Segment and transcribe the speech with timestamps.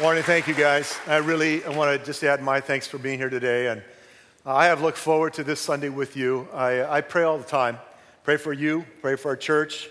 [0.00, 0.96] Morning, thank you guys.
[1.08, 3.66] I really I want to just add my thanks for being here today.
[3.66, 3.82] And
[4.46, 6.46] I have looked forward to this Sunday with you.
[6.54, 7.78] I, I pray all the time.
[8.22, 9.88] Pray for you, pray for our church.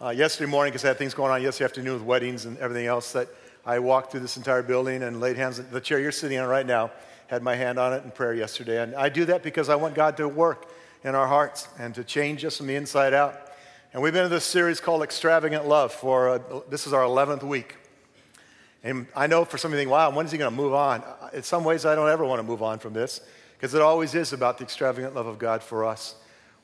[0.00, 2.86] Uh, yesterday morning, because I had things going on yesterday afternoon with weddings and everything
[2.86, 3.28] else, that
[3.66, 6.48] I walked through this entire building and laid hands on the chair you're sitting on
[6.48, 6.90] right now,
[7.26, 8.82] had my hand on it in prayer yesterday.
[8.82, 10.70] And I do that because I want God to work
[11.04, 13.52] in our hearts and to change us from the inside out.
[13.92, 17.42] And we've been in this series called Extravagant Love for uh, this is our 11th
[17.42, 17.76] week.
[18.82, 20.72] And I know for some of you think, wow, when is he going to move
[20.72, 21.02] on?
[21.32, 23.20] In some ways, I don't ever want to move on from this
[23.56, 26.14] because it always is about the extravagant love of God for us.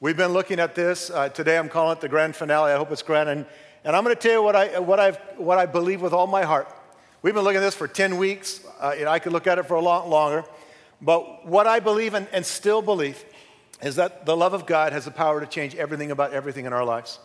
[0.00, 1.10] We've been looking at this.
[1.10, 2.72] Uh, today, I'm calling it the grand finale.
[2.72, 3.28] I hope it's grand.
[3.28, 3.46] And,
[3.84, 6.26] and I'm going to tell you what I, what, I've, what I believe with all
[6.26, 6.68] my heart.
[7.20, 8.60] We've been looking at this for 10 weeks.
[8.80, 10.44] Uh, I could look at it for a lot longer.
[11.02, 13.22] But what I believe and, and still believe
[13.82, 16.72] is that the love of God has the power to change everything about everything in
[16.72, 17.18] our lives.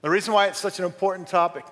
[0.00, 1.64] The reason why it's such an important topic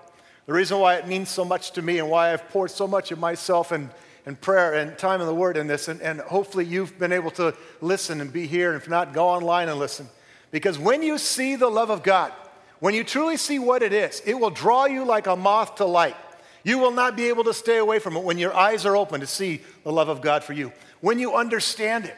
[0.46, 3.10] the reason why it means so much to me and why I've poured so much
[3.10, 3.90] of myself and,
[4.24, 7.32] and prayer and time in the Word in this, and, and hopefully you've been able
[7.32, 10.08] to listen and be here, and if not, go online and listen.
[10.52, 12.32] Because when you see the love of God,
[12.78, 15.84] when you truly see what it is, it will draw you like a moth to
[15.84, 16.16] light.
[16.62, 19.20] You will not be able to stay away from it when your eyes are open
[19.20, 20.72] to see the love of God for you.
[21.00, 22.16] When you understand it,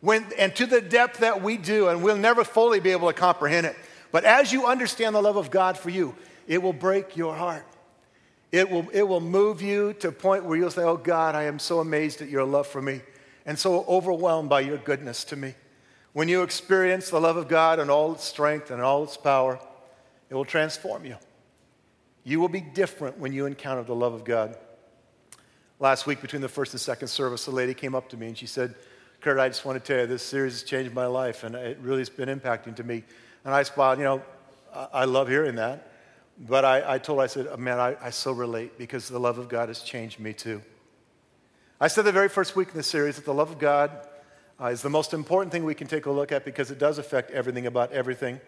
[0.00, 3.14] when, and to the depth that we do, and we'll never fully be able to
[3.14, 3.76] comprehend it.
[4.12, 6.14] But as you understand the love of God for you,
[6.48, 7.64] it will break your heart.
[8.50, 11.44] It will, it will move you to a point where you'll say, Oh God, I
[11.44, 13.02] am so amazed at your love for me
[13.44, 15.54] and so overwhelmed by your goodness to me.
[16.14, 19.60] When you experience the love of God and all its strength and all its power,
[20.30, 21.16] it will transform you.
[22.24, 24.56] You will be different when you encounter the love of God.
[25.78, 28.36] Last week, between the first and second service, a lady came up to me and
[28.36, 28.74] she said,
[29.20, 31.78] Kurt, I just want to tell you, this series has changed my life and it
[31.80, 33.04] really has been impacting to me.
[33.44, 34.22] And I smiled, you know,
[34.92, 35.87] I love hearing that.
[36.38, 39.18] But I, I told her, I said, oh, man, I, I so relate because the
[39.18, 40.62] love of God has changed me too.
[41.80, 43.90] I said the very first week in the series that the love of God
[44.60, 46.98] uh, is the most important thing we can take a look at because it does
[46.98, 48.40] affect everything about everything.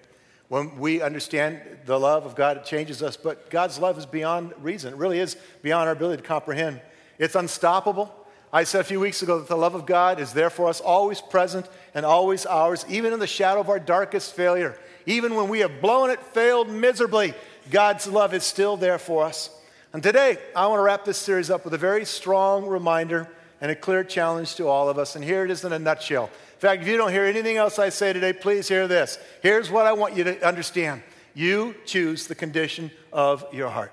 [0.48, 4.52] When we understand the love of God, it changes us, but God's love is beyond
[4.60, 4.94] reason.
[4.94, 6.80] It really is beyond our ability to comprehend.
[7.18, 8.12] It's unstoppable.
[8.52, 10.80] I said a few weeks ago that the love of God is there for us,
[10.80, 14.76] always present and always ours, even in the shadow of our darkest failure.
[15.06, 17.32] Even when we have blown it, failed miserably,
[17.70, 19.50] God's love is still there for us.
[19.92, 23.28] And today, I want to wrap this series up with a very strong reminder
[23.60, 25.16] and a clear challenge to all of us.
[25.16, 26.24] And here it is in a nutshell.
[26.24, 29.18] In fact, if you don't hear anything else I say today, please hear this.
[29.42, 31.02] Here's what I want you to understand
[31.34, 33.92] you choose the condition of your heart.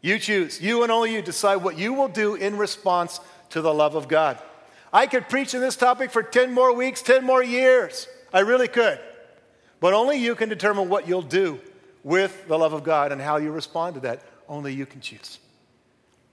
[0.00, 0.60] You choose.
[0.60, 3.20] You and only you decide what you will do in response
[3.50, 4.38] to the love of God.
[4.92, 8.06] I could preach on this topic for 10 more weeks, 10 more years.
[8.32, 8.98] I really could.
[9.80, 11.60] But only you can determine what you'll do
[12.08, 14.22] with the love of God and how you respond to that.
[14.48, 15.38] Only you can choose.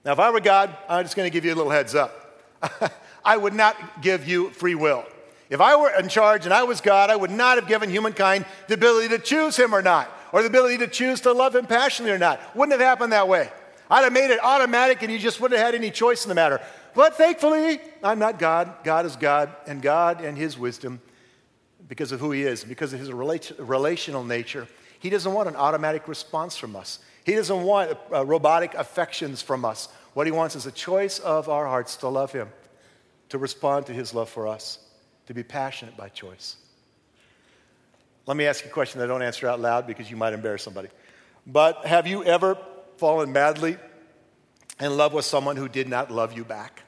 [0.06, 2.42] Now, if I were God, I'm just going to give you a little heads up.
[3.24, 5.04] I would not give you free will.
[5.50, 8.46] If I were in charge and I was God, I would not have given humankind
[8.68, 11.66] the ability to choose him or not, or the ability to choose to love him
[11.66, 12.40] passionately or not.
[12.56, 13.50] Wouldn't have happened that way.
[13.90, 16.34] I'd have made it automatic and you just wouldn't have had any choice in the
[16.34, 16.62] matter.
[16.94, 18.72] But thankfully, I'm not God.
[18.82, 21.02] God is God, and God and his wisdom,
[21.86, 24.66] because of who he is, because of his relational nature,
[24.98, 26.98] he doesn't want an automatic response from us.
[27.24, 29.88] He doesn't want uh, robotic affections from us.
[30.14, 32.48] What he wants is a choice of our hearts to love him,
[33.28, 34.78] to respond to his love for us,
[35.26, 36.56] to be passionate by choice.
[38.26, 40.32] Let me ask you a question that I don't answer out loud because you might
[40.32, 40.88] embarrass somebody.
[41.46, 42.58] But have you ever
[42.96, 43.76] fallen madly
[44.80, 46.82] in love with someone who did not love you back?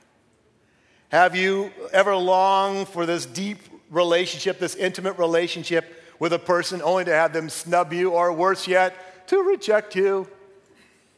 [1.11, 3.59] Have you ever longed for this deep
[3.91, 8.67] relationship, this intimate relationship with a person only to have them snub you, or worse
[8.67, 10.29] yet, to reject you.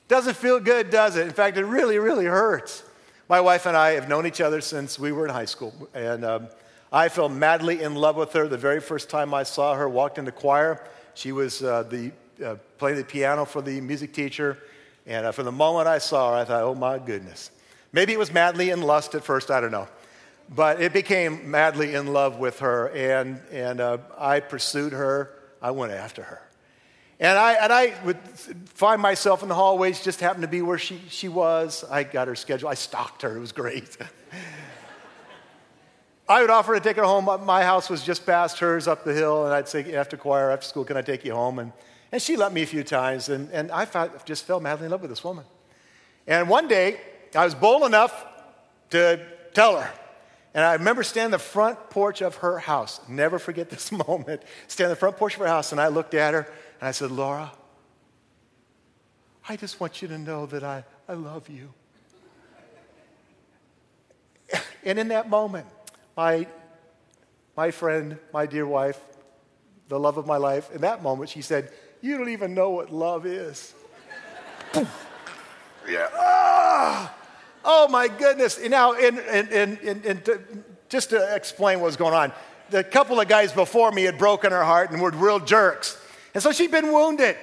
[0.09, 1.27] Doesn't feel good, does it?
[1.27, 2.83] In fact, it really, really hurts.
[3.28, 6.25] My wife and I have known each other since we were in high school, and
[6.25, 6.49] um,
[6.93, 9.88] I fell madly in love with her the very first time I saw her.
[9.88, 10.84] Walked into the choir.
[11.15, 12.11] She was uh, the
[12.44, 14.59] uh, playing the piano for the music teacher,
[15.06, 17.53] and uh, from the moment I saw her, I thought, "Oh my goodness."
[17.93, 19.50] Maybe it was madly in lust at first.
[19.50, 19.88] I don't know
[20.52, 25.32] but it became madly in love with her, and, and uh, I pursued her.
[25.62, 26.43] I went after her.
[27.20, 28.19] And I, and I would
[28.75, 31.85] find myself in the hallways, just happened to be where she, she was.
[31.88, 32.69] I got her schedule.
[32.69, 33.37] I stalked her.
[33.37, 33.97] It was great.
[36.29, 37.29] I would offer to take her home.
[37.44, 40.67] My house was just past hers up the hill, and I'd say, after choir, after
[40.67, 41.58] school, can I take you home?
[41.58, 41.73] And,
[42.11, 44.91] and she let me a few times, and, and I felt, just fell madly in
[44.91, 45.44] love with this woman.
[46.26, 47.00] And one day,
[47.35, 48.26] I was bold enough
[48.91, 49.93] to tell her,
[50.52, 53.00] and I remember standing on the front porch of her house.
[53.08, 54.43] Never forget this moment.
[54.67, 56.50] Standing on the front porch of her house, and I looked at her
[56.81, 57.52] and I said, Laura,
[59.49, 61.73] I just want you to know that I, I love you.
[64.82, 65.67] And in that moment,
[66.17, 66.47] my,
[67.55, 68.99] my friend, my dear wife,
[69.88, 71.70] the love of my life, in that moment, she said,
[72.00, 73.75] You don't even know what love is.
[75.87, 76.08] yeah.
[76.14, 77.14] Ah!
[77.64, 78.58] Oh my goodness.
[78.68, 79.48] Now, in, in,
[79.78, 80.40] in, in, to,
[80.88, 82.32] just to explain what was going on,
[82.70, 86.00] the couple of guys before me had broken her heart and were real jerks.
[86.34, 87.36] And so she'd been wounded.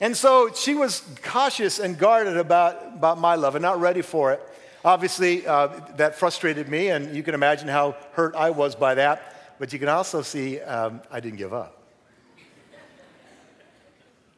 [0.00, 4.32] And so she was cautious and guarded about, about my love and not ready for
[4.32, 4.40] it.
[4.84, 9.34] Obviously, uh, that frustrated me, and you can imagine how hurt I was by that.
[9.58, 11.80] But you can also see um, I didn't give up.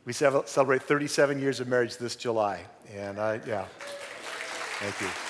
[0.05, 2.61] We celebrate 37 years of marriage this July.
[2.95, 3.65] And I, yeah,
[4.79, 5.26] thank you.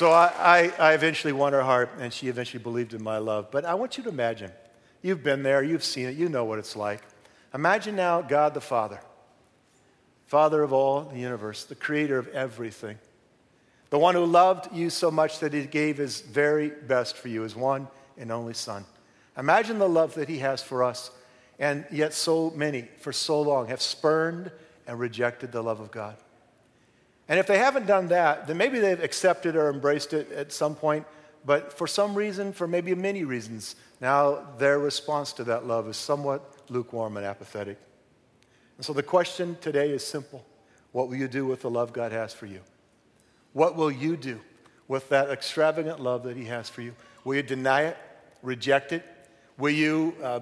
[0.00, 3.50] So I, I, I, eventually won her heart, and she eventually believed in my love.
[3.50, 4.50] But I want you to imagine
[5.02, 7.02] you've been there, you've seen it, you know what it's like.
[7.52, 8.98] Imagine now God the Father,
[10.24, 12.96] Father of all the universe, the creator of everything,
[13.90, 17.42] the one who loved you so much that he gave his very best for you,
[17.42, 17.86] his one
[18.16, 18.86] and only Son.
[19.36, 21.10] Imagine the love that he has for us,
[21.58, 24.50] and yet so many, for so long, have spurned
[24.86, 26.16] and rejected the love of God.
[27.30, 30.74] And if they haven't done that, then maybe they've accepted or embraced it at some
[30.74, 31.06] point,
[31.46, 35.96] but for some reason, for maybe many reasons, now their response to that love is
[35.96, 37.78] somewhat lukewarm and apathetic.
[38.76, 40.44] And so the question today is simple
[40.90, 42.62] What will you do with the love God has for you?
[43.52, 44.40] What will you do
[44.88, 46.96] with that extravagant love that He has for you?
[47.22, 47.96] Will you deny it,
[48.42, 49.04] reject it?
[49.56, 50.40] Will you uh,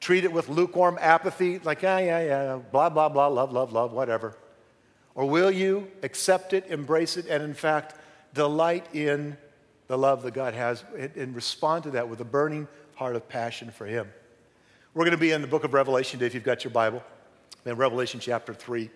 [0.00, 3.92] treat it with lukewarm apathy, like, yeah, yeah, yeah, blah, blah, blah, love, love, love,
[3.92, 4.36] whatever?
[5.14, 7.94] Or will you accept it, embrace it, and in fact,
[8.34, 9.36] delight in
[9.86, 12.66] the love that God has and respond to that with a burning
[12.96, 14.08] heart of passion for Him?
[14.92, 17.02] We're going to be in the book of Revelation today, if you've got your Bible,
[17.64, 18.90] in Revelation chapter 3.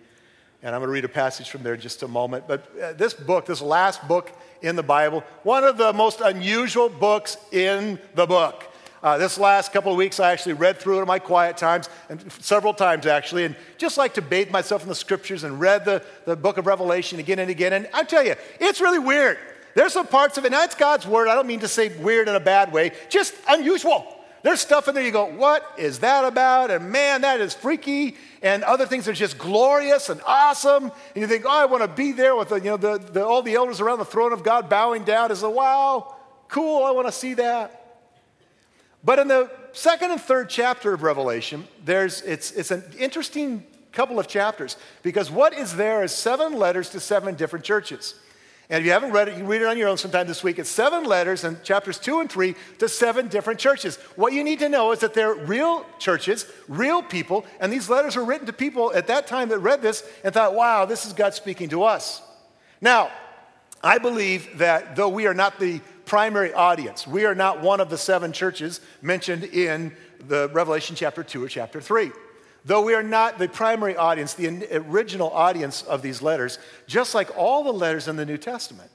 [0.61, 2.45] And I'm going to read a passage from there in just a moment.
[2.47, 4.31] But uh, this book, this last book
[4.61, 8.68] in the Bible, one of the most unusual books in the book.
[9.01, 11.89] Uh, this last couple of weeks, I actually read through it in my quiet times,
[12.09, 15.85] and several times actually, and just like to bathe myself in the scriptures and read
[15.85, 17.71] the, the book of Revelation again and again.
[17.73, 19.37] And I tell you, it's really weird.
[19.75, 21.29] There's some parts of it, now it's God's word.
[21.29, 24.15] I don't mean to say weird in a bad way, just unusual.
[24.41, 26.71] There's stuff in there you go, what is that about?
[26.71, 28.15] And man, that is freaky.
[28.41, 30.85] And other things are just glorious and awesome.
[30.85, 33.25] And you think, oh, I want to be there with the, you know, the, the,
[33.25, 35.29] all the elders around the throne of God bowing down.
[35.31, 36.15] Is a wow,
[36.47, 37.88] cool, I want to see that.
[39.03, 44.19] But in the second and third chapter of Revelation, there's, it's, it's an interesting couple
[44.19, 48.15] of chapters because what is there is seven letters to seven different churches.
[48.69, 50.59] And if you haven't read it, you read it on your own sometime this week.
[50.59, 53.95] It's seven letters in chapters two and three to seven different churches.
[54.15, 58.15] What you need to know is that they're real churches, real people, and these letters
[58.15, 61.13] were written to people at that time that read this and thought, wow, this is
[61.13, 62.21] God speaking to us.
[62.79, 63.09] Now,
[63.83, 67.91] I believe that though we are not the primary audience, we are not one of
[67.91, 69.95] the seven churches mentioned in
[70.27, 72.11] the Revelation chapter 2 or chapter 3.
[72.65, 76.57] Though we are not the primary audience, the original audience of these letters,
[76.87, 78.89] just like all the letters in the New Testament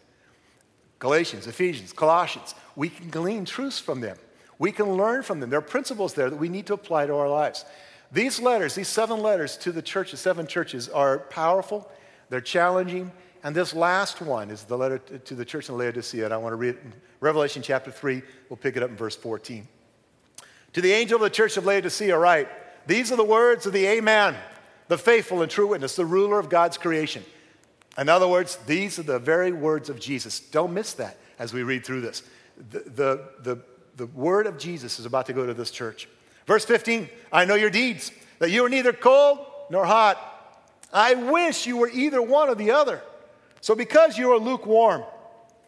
[0.98, 4.16] Galatians, Ephesians, Colossians we can glean truths from them.
[4.58, 5.50] We can learn from them.
[5.50, 7.64] There are principles there that we need to apply to our lives.
[8.10, 11.88] These letters, these seven letters to the churches, seven churches, are powerful,
[12.28, 13.12] they're challenging,
[13.44, 16.52] and this last one is the letter to the church in Laodicea, and I want
[16.52, 18.22] to read it in Revelation chapter 3.
[18.48, 19.68] We'll pick it up in verse 14.
[20.72, 22.48] To the angel of the church of Laodicea, write,
[22.86, 24.34] these are the words of the Amen,
[24.88, 27.22] the faithful and true witness, the ruler of God's creation.
[27.98, 30.40] In other words, these are the very words of Jesus.
[30.40, 32.22] Don't miss that as we read through this.
[32.70, 33.58] The, the, the,
[33.96, 36.08] the word of Jesus is about to go to this church.
[36.46, 40.18] Verse 15 I know your deeds, that you are neither cold nor hot.
[40.94, 43.02] I wish you were either one or the other.
[43.64, 45.04] So, because you are lukewarm,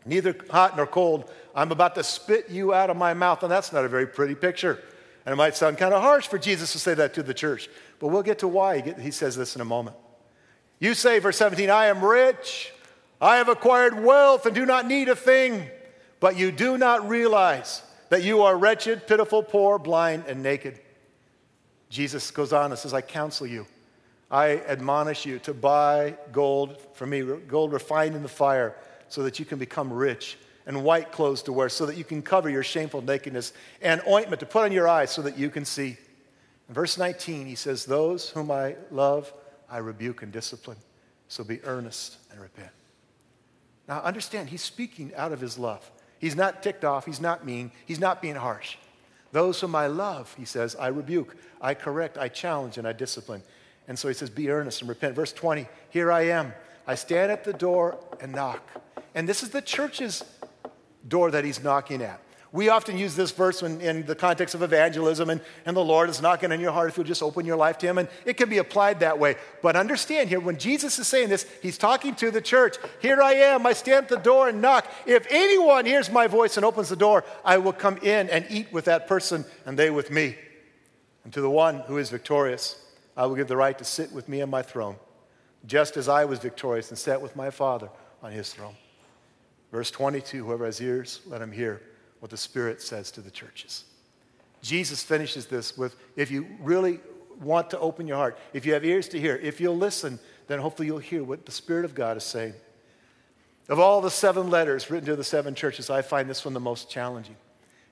[0.04, 3.42] neither hot nor cold, I'm about to spit you out of my mouth.
[3.42, 4.82] And that's not a very pretty picture.
[5.24, 7.70] And it might sound kind of harsh for Jesus to say that to the church,
[7.98, 9.96] but we'll get to why he says this in a moment.
[10.78, 12.70] You say, verse 17, I am rich,
[13.18, 15.66] I have acquired wealth and do not need a thing,
[16.20, 20.78] but you do not realize that you are wretched, pitiful, poor, blind, and naked.
[21.88, 23.66] Jesus goes on and says, I counsel you.
[24.30, 28.74] I admonish you to buy gold from me, gold refined in the fire,
[29.08, 32.22] so that you can become rich and white clothes to wear so that you can
[32.22, 35.64] cover your shameful nakedness, and ointment to put on your eyes so that you can
[35.64, 35.96] see.
[36.68, 39.32] In verse 19, he says, Those whom I love,
[39.70, 40.78] I rebuke and discipline.
[41.28, 42.70] So be earnest and repent.
[43.88, 45.88] Now, understand, he's speaking out of his love.
[46.18, 48.76] He's not ticked off, he's not mean, he's not being harsh.
[49.32, 53.42] Those whom I love, he says, I rebuke, I correct, I challenge, and I discipline.
[53.88, 55.14] And so he says, Be earnest and repent.
[55.14, 56.52] Verse 20, Here I am.
[56.86, 58.62] I stand at the door and knock.
[59.14, 60.24] And this is the church's
[61.06, 62.20] door that he's knocking at.
[62.52, 66.08] We often use this verse in, in, the context of evangelism, and, and the Lord
[66.08, 68.38] is knocking on your heart if you'll just open your life to Him, and it
[68.38, 69.36] can be applied that way.
[69.62, 72.76] But understand here, when Jesus is saying this, He's talking to the church.
[73.02, 74.86] Here I am, I stand at the door and knock.
[75.04, 78.72] If anyone hears my voice and opens the door, I will come in and eat
[78.72, 80.36] with that person, and they with me.
[81.24, 82.80] And to the one who is victorious,
[83.16, 84.96] I will give the right to sit with me on my throne,
[85.66, 87.88] just as I was victorious and sat with my Father
[88.22, 88.74] on His throne.
[89.72, 91.82] Verse 22 Whoever has ears, let him hear
[92.20, 93.84] what the Spirit says to the churches.
[94.62, 97.00] Jesus finishes this with if you really
[97.40, 100.58] want to open your heart, if you have ears to hear, if you'll listen, then
[100.58, 102.54] hopefully you'll hear what the Spirit of God is saying.
[103.68, 106.60] Of all the seven letters written to the seven churches, I find this one the
[106.60, 107.36] most challenging.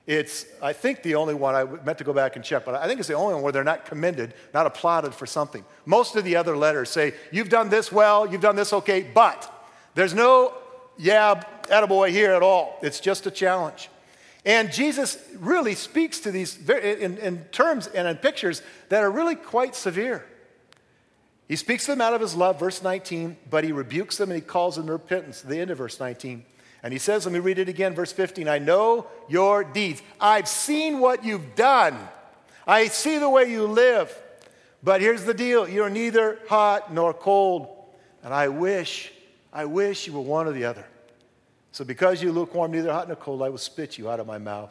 [0.07, 2.87] It's, I think, the only one I meant to go back and check, but I
[2.87, 5.65] think it's the only one where they're not commended, not applauded for something.
[5.85, 9.51] Most of the other letters say, You've done this well, you've done this okay, but
[9.95, 10.53] there's no,
[10.97, 12.77] yeah, attaboy here at all.
[12.83, 13.89] It's just a challenge.
[14.45, 19.35] And Jesus really speaks to these in, in terms and in pictures that are really
[19.35, 20.23] quite severe.
[21.47, 24.39] He speaks to them out of his love, verse 19, but he rebukes them and
[24.39, 26.45] he calls them to repentance, the end of verse 19.
[26.85, 30.03] And he says, let me read it again, verse 15 I know your deeds.
[30.21, 31.97] I've seen what you've done,
[32.67, 34.15] I see the way you live.
[34.83, 37.75] But here's the deal you're neither hot nor cold.
[38.23, 39.11] And I wish,
[39.51, 40.85] I wish you were one or the other.
[41.71, 44.37] So because you lukewarm, neither hot nor cold, I will spit you out of my
[44.37, 44.69] mouth.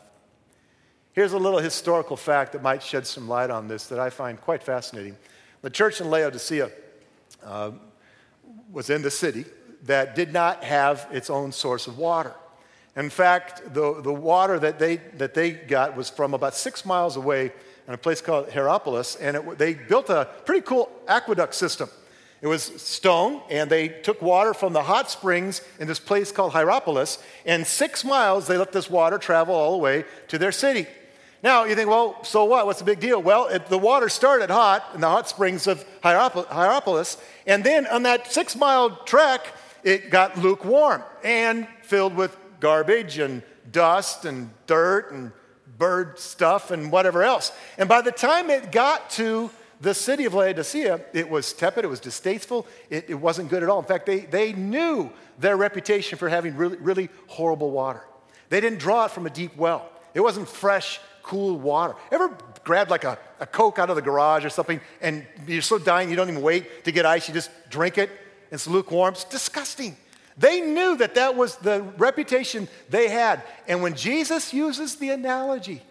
[1.14, 4.40] Here's a little historical fact that might shed some light on this that I find
[4.40, 5.16] quite fascinating.
[5.62, 6.70] The church in Laodicea
[7.44, 7.72] uh,
[8.70, 9.46] was in the city
[9.84, 12.32] that did not have its own source of water.
[12.96, 17.16] In fact, the, the water that they, that they got was from about six miles
[17.16, 17.52] away
[17.86, 21.88] in a place called Hierapolis, and it, they built a pretty cool aqueduct system.
[22.40, 26.52] It was stone, and they took water from the hot springs in this place called
[26.52, 30.86] Hierapolis, and six miles they let this water travel all the way to their city.
[31.42, 32.64] Now, you think, well, so what?
[32.64, 33.20] What's the big deal?
[33.20, 38.04] Well, it, the water started hot in the hot springs of Hierapolis, and then on
[38.04, 39.46] that six mile trek,
[39.84, 45.30] it got lukewarm and filled with garbage and dust and dirt and
[45.78, 47.52] bird stuff and whatever else.
[47.78, 49.50] And by the time it got to
[49.80, 53.68] the city of Laodicea, it was tepid, it was distasteful, it, it, wasn't good at
[53.68, 53.80] all.
[53.80, 58.02] In fact, they, they knew their reputation for having really, really horrible water.
[58.48, 61.94] They didn't draw it from a deep well, it wasn't fresh, cool water.
[62.10, 65.78] Ever grabbed like a, a Coke out of the garage or something and you're so
[65.78, 68.10] dying you don't even wait to get ice, you just drink it?
[68.54, 69.14] It's lukewarm.
[69.14, 69.96] It's disgusting.
[70.38, 73.42] They knew that that was the reputation they had.
[73.66, 75.82] And when Jesus uses the analogy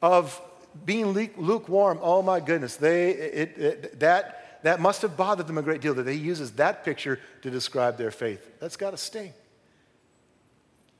[0.00, 0.40] of
[0.84, 5.62] being lukewarm, oh my goodness, they, it, it, that, that must have bothered them a
[5.62, 8.48] great deal that he uses that picture to describe their faith.
[8.60, 9.32] That's got to sting.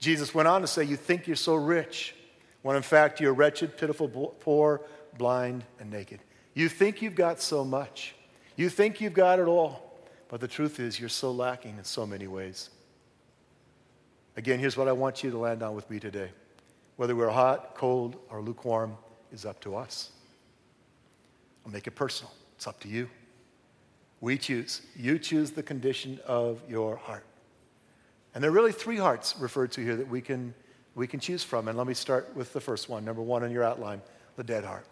[0.00, 2.14] Jesus went on to say, You think you're so rich,
[2.62, 4.80] when in fact you're wretched, pitiful, poor,
[5.16, 6.20] blind, and naked.
[6.54, 8.14] You think you've got so much.
[8.56, 9.89] You think you've got it all.
[10.30, 12.70] But the truth is, you're so lacking in so many ways.
[14.36, 16.30] Again, here's what I want you to land on with me today.
[16.94, 18.96] Whether we're hot, cold, or lukewarm,
[19.32, 20.10] is up to us.
[21.66, 22.32] I'll make it personal.
[22.54, 23.10] It's up to you.
[24.20, 24.82] We choose.
[24.94, 27.24] You choose the condition of your heart.
[28.32, 30.54] And there are really three hearts referred to here that we can,
[30.94, 31.66] we can choose from.
[31.66, 34.00] And let me start with the first one, number one in your outline
[34.36, 34.86] the dead heart.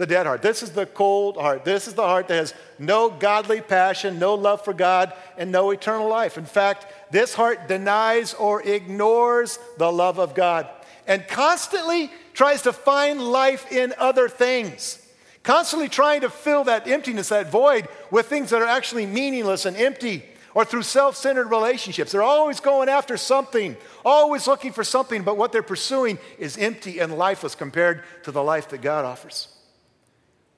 [0.00, 0.40] The dead heart.
[0.40, 1.66] This is the cold heart.
[1.66, 5.72] This is the heart that has no godly passion, no love for God, and no
[5.72, 6.38] eternal life.
[6.38, 10.66] In fact, this heart denies or ignores the love of God
[11.06, 15.06] and constantly tries to find life in other things.
[15.42, 19.76] Constantly trying to fill that emptiness, that void, with things that are actually meaningless and
[19.76, 22.12] empty, or through self centered relationships.
[22.12, 27.00] They're always going after something, always looking for something, but what they're pursuing is empty
[27.00, 29.48] and lifeless compared to the life that God offers.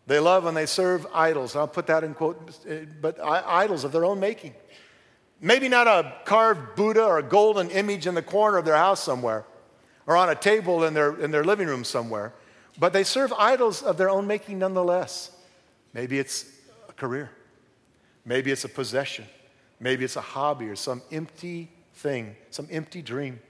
[0.06, 1.54] They love and they serve idols.
[1.54, 2.58] I'll put that in quote,
[3.00, 4.54] but idols of their own making.
[5.40, 9.02] Maybe not a carved Buddha or a golden image in the corner of their house
[9.02, 9.44] somewhere,
[10.06, 12.32] or on a table in their, in their living room somewhere,
[12.78, 15.30] but they serve idols of their own making nonetheless.
[15.94, 16.46] Maybe it's
[16.88, 17.30] a career,
[18.24, 19.26] maybe it's a possession,
[19.78, 23.40] maybe it's a hobby or some empty thing, some empty dream.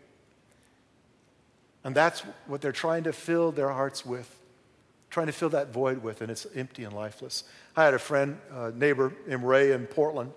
[1.85, 4.39] And that's what they're trying to fill their hearts with,
[5.13, 7.45] trying to fill that void with, and it's empty and lifeless.
[7.77, 10.33] I had a friend, a neighbor named Ray in Portland,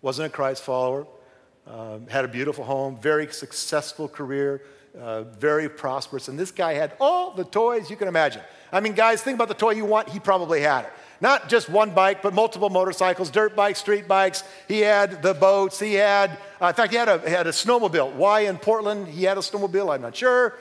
[0.00, 1.06] wasn't a Christ follower,
[1.66, 4.62] um, had a beautiful home, very successful career,
[4.98, 6.28] uh, very prosperous.
[6.28, 8.42] And this guy had all the toys you can imagine
[8.72, 10.08] I mean, guys, think about the toy you want.
[10.08, 10.92] He probably had it.
[11.20, 14.42] Not just one bike, but multiple motorcycles, dirt bikes, street bikes.
[14.68, 15.78] He had the boats.
[15.78, 18.14] He had, uh, in fact, he had a, had a snowmobile.
[18.14, 20.54] Why in Portland he had a snowmobile, I'm not sure.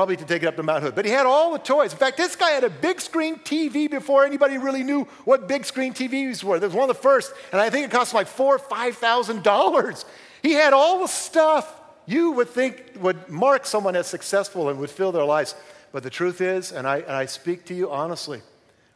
[0.00, 0.94] Probably to take it up to Mount Hood.
[0.94, 1.92] But he had all the toys.
[1.92, 5.66] In fact, this guy had a big screen TV before anybody really knew what big
[5.66, 6.56] screen TVs were.
[6.56, 8.96] It was one of the first, and I think it cost like four or five
[8.96, 10.06] thousand dollars.
[10.42, 11.70] He had all the stuff
[12.06, 15.54] you would think would mark someone as successful and would fill their lives.
[15.92, 18.40] But the truth is, and I, and I speak to you honestly,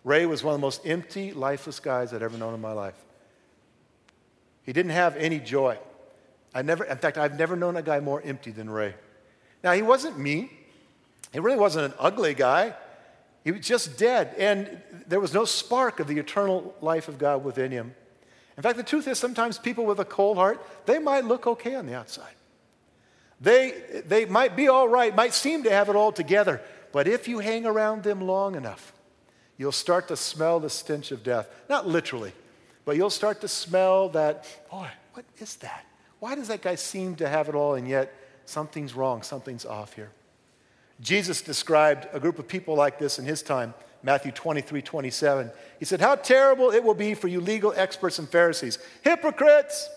[0.04, 2.96] Ray was one of the most empty, lifeless guys I'd ever known in my life.
[4.62, 5.76] He didn't have any joy.
[6.54, 8.94] I never, in fact, I've never known a guy more empty than Ray.
[9.62, 10.48] Now, he wasn't mean.
[11.34, 12.74] He really wasn't an ugly guy.
[13.42, 14.36] He was just dead.
[14.38, 17.92] And there was no spark of the eternal life of God within him.
[18.56, 21.74] In fact, the truth is, sometimes people with a cold heart, they might look okay
[21.74, 22.34] on the outside.
[23.40, 26.62] They, they might be all right, might seem to have it all together,
[26.92, 28.92] but if you hang around them long enough,
[29.56, 31.48] you'll start to smell the stench of death.
[31.68, 32.32] Not literally,
[32.84, 35.84] but you'll start to smell that, boy, what is that?
[36.20, 38.14] Why does that guy seem to have it all and yet
[38.44, 40.12] something's wrong, something's off here?
[41.04, 45.50] Jesus described a group of people like this in his time, Matthew 23 27.
[45.78, 49.90] He said, How terrible it will be for you legal experts and Pharisees, hypocrites!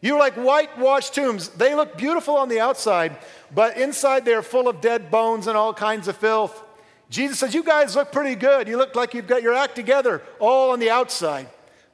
[0.00, 1.48] You're like whitewashed tombs.
[1.48, 3.16] They look beautiful on the outside,
[3.52, 6.62] but inside they're full of dead bones and all kinds of filth.
[7.10, 8.68] Jesus says, You guys look pretty good.
[8.68, 11.48] You look like you've got your act together all on the outside.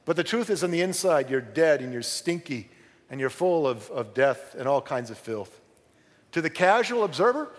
[0.05, 2.69] But the truth is, on the inside, you're dead and you're stinky
[3.09, 5.59] and you're full of, of death and all kinds of filth.
[6.33, 7.49] To the casual observer,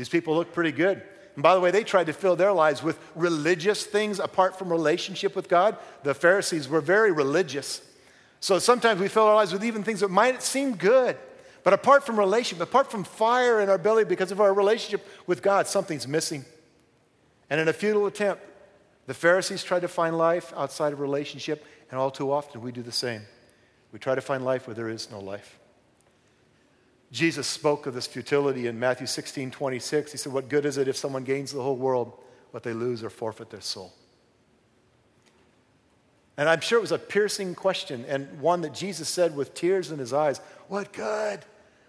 [0.00, 1.02] these people look pretty good.
[1.34, 4.70] And by the way, they tried to fill their lives with religious things apart from
[4.70, 5.76] relationship with God.
[6.04, 7.82] The Pharisees were very religious.
[8.40, 11.18] So sometimes we fill our lives with even things that might seem good.
[11.64, 15.42] But apart from relationship, apart from fire in our belly because of our relationship with
[15.42, 16.46] God, something's missing.
[17.50, 18.42] And in a futile attempt,
[19.06, 22.80] the Pharisees tried to find life outside of relationship, and all too often we do
[22.80, 23.20] the same.
[23.92, 25.59] We try to find life where there is no life.
[27.12, 30.12] Jesus spoke of this futility in Matthew 16 26.
[30.12, 32.12] He said, What good is it if someone gains the whole world,
[32.52, 33.92] but they lose or forfeit their soul?
[36.36, 39.90] And I'm sure it was a piercing question and one that Jesus said with tears
[39.90, 41.40] in his eyes What good?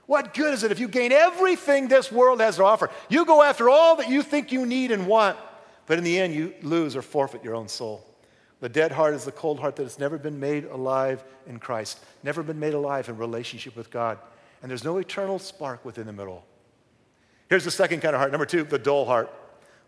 [0.07, 2.89] What good is it if you gain everything this world has to offer?
[3.07, 5.37] You go after all that you think you need and want,
[5.85, 8.05] but in the end, you lose or forfeit your own soul.
[8.59, 12.03] The dead heart is the cold heart that has never been made alive in Christ,
[12.23, 14.19] never been made alive in relationship with God.
[14.61, 16.45] And there's no eternal spark within the middle.
[17.49, 18.31] Here's the second kind of heart.
[18.31, 19.33] Number two, the dull heart.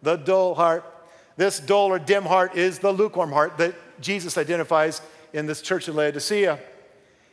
[0.01, 0.83] The dull heart.
[1.38, 5.88] This dull or dim heart is the lukewarm heart that Jesus identifies in this church
[5.88, 6.59] in Laodicea.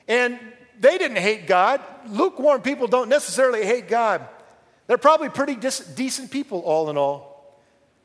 [0.09, 0.39] And
[0.79, 1.81] they didn't hate God.
[2.09, 4.27] Lukewarm people don't necessarily hate God.
[4.87, 7.59] They're probably pretty dis- decent people, all in all.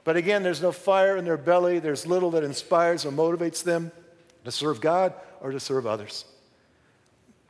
[0.03, 1.79] But again, there's no fire in their belly.
[1.79, 3.91] There's little that inspires or motivates them
[4.43, 6.25] to serve God or to serve others.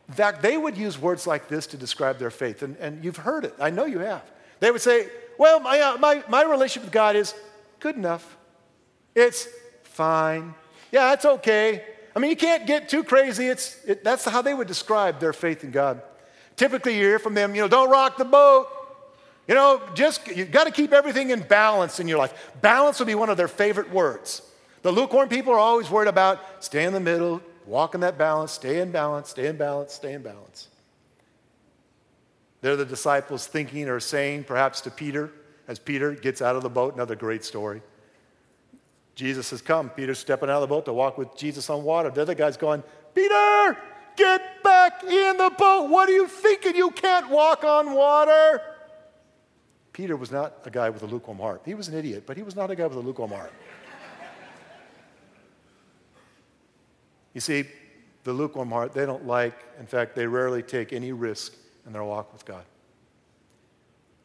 [0.07, 2.61] In fact, they would use words like this to describe their faith.
[2.61, 3.55] And, and you've heard it.
[3.59, 4.23] I know you have.
[4.59, 7.33] They would say, Well, my, uh, my, my relationship with God is
[7.79, 8.37] good enough.
[9.15, 9.47] It's
[9.83, 10.53] fine.
[10.91, 11.83] Yeah, it's okay.
[12.15, 13.47] I mean, you can't get too crazy.
[13.47, 16.01] It's, it, that's how they would describe their faith in God.
[16.55, 18.67] Typically, you hear from them, you know, don't rock the boat.
[19.47, 22.51] You know, just, you've got to keep everything in balance in your life.
[22.61, 24.41] Balance would be one of their favorite words.
[24.81, 28.51] The lukewarm people are always worried about stay in the middle, walk in that balance,
[28.51, 30.67] stay in balance, stay in balance, stay in balance.
[32.61, 35.31] They're the disciples thinking or saying, perhaps to Peter,
[35.67, 37.81] as Peter gets out of the boat, another great story.
[39.15, 39.89] Jesus has come.
[39.89, 42.09] Peter's stepping out of the boat to walk with Jesus on water.
[42.09, 43.77] The other guy's going, Peter,
[44.15, 45.89] get back in the boat.
[45.89, 46.75] What are you thinking?
[46.75, 48.61] You can't walk on water.
[49.93, 51.61] Peter was not a guy with a lukewarm heart.
[51.63, 53.53] He was an idiot, but he was not a guy with a lukewarm heart.
[57.35, 57.65] You see,
[58.23, 61.53] the lukewarm heart, they don't like, in fact, they rarely take any risk
[61.85, 62.63] in their walk with God.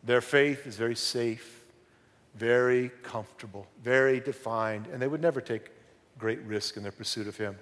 [0.05, 1.61] Their faith is very safe
[2.35, 5.71] very comfortable, very defined, and they would never take
[6.19, 7.57] great risk in their pursuit of Him.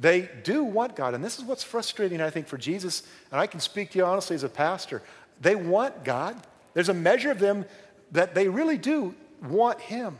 [0.00, 3.46] They do want God, and this is what's frustrating, I think, for Jesus, and I
[3.46, 5.02] can speak to you honestly as a pastor.
[5.40, 6.36] They want God.
[6.74, 7.64] There's a measure of them
[8.12, 10.18] that they really do want Him.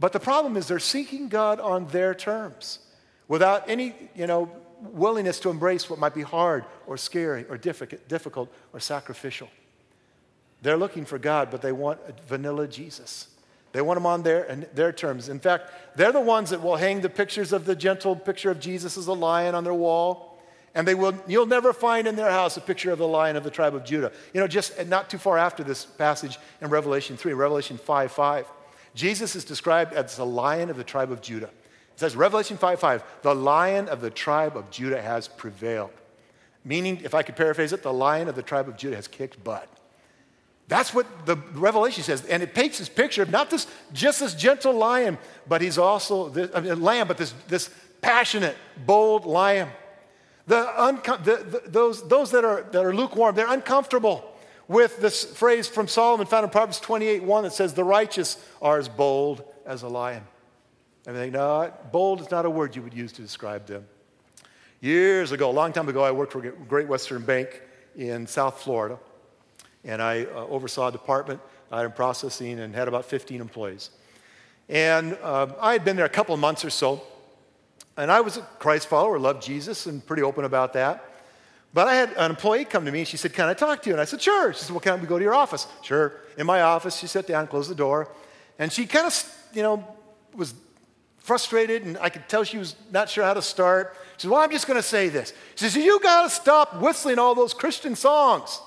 [0.00, 2.80] But the problem is they're seeking God on their terms
[3.28, 8.52] without any, you know, willingness to embrace what might be hard or scary or difficult
[8.72, 9.48] or sacrificial.
[10.62, 13.28] They're looking for God, but they want a vanilla Jesus.
[13.72, 15.28] They want him on their, their terms.
[15.28, 18.58] In fact, they're the ones that will hang the pictures of the gentle picture of
[18.58, 20.38] Jesus as a lion on their wall.
[20.74, 23.44] And they will, you'll never find in their house a picture of the lion of
[23.44, 24.12] the tribe of Judah.
[24.32, 28.46] You know, just not too far after this passage in Revelation 3, Revelation 5 5.
[28.94, 31.50] Jesus is described as the lion of the tribe of Judah.
[31.98, 35.90] It says, Revelation 5 5, the lion of the tribe of Judah has prevailed.
[36.64, 39.42] Meaning, if I could paraphrase it, the lion of the tribe of Judah has kicked
[39.42, 39.68] butt.
[40.68, 42.24] That's what the Revelation says.
[42.26, 46.28] And it paints this picture of not this, just this gentle lion, but he's also
[46.28, 47.68] this, I mean, lamb, but this, this
[48.00, 48.54] passionate,
[48.86, 49.68] bold lion.
[50.46, 50.70] The,
[51.24, 54.36] the, the, those, those that, are, that are lukewarm, they're uncomfortable
[54.68, 58.78] with this phrase from Solomon found in Proverbs 28 1 that says, The righteous are
[58.78, 60.22] as bold as a lion.
[61.12, 63.86] Think, no, bold is not a word you would use to describe them.
[64.80, 67.62] Years ago, a long time ago, I worked for Great Western Bank
[67.96, 68.98] in South Florida
[69.84, 71.40] and I uh, oversaw a department,
[71.70, 73.90] item processing, and had about 15 employees.
[74.68, 77.02] And uh, I had been there a couple of months or so,
[77.96, 81.04] and I was a Christ follower, loved Jesus, and pretty open about that.
[81.74, 83.90] But I had an employee come to me and she said, Can I talk to
[83.90, 83.94] you?
[83.94, 84.52] And I said, Sure.
[84.52, 85.66] She said, Well, can we go to your office?
[85.82, 86.14] Sure.
[86.38, 88.10] In my office, she sat down, closed the door,
[88.58, 89.86] and she kind of, you know,
[90.34, 90.54] was
[91.28, 93.94] frustrated, and I could tell she was not sure how to start.
[94.16, 95.34] She said, Well, I'm just going to say this.
[95.56, 98.60] She says, You got to stop whistling all those Christian songs.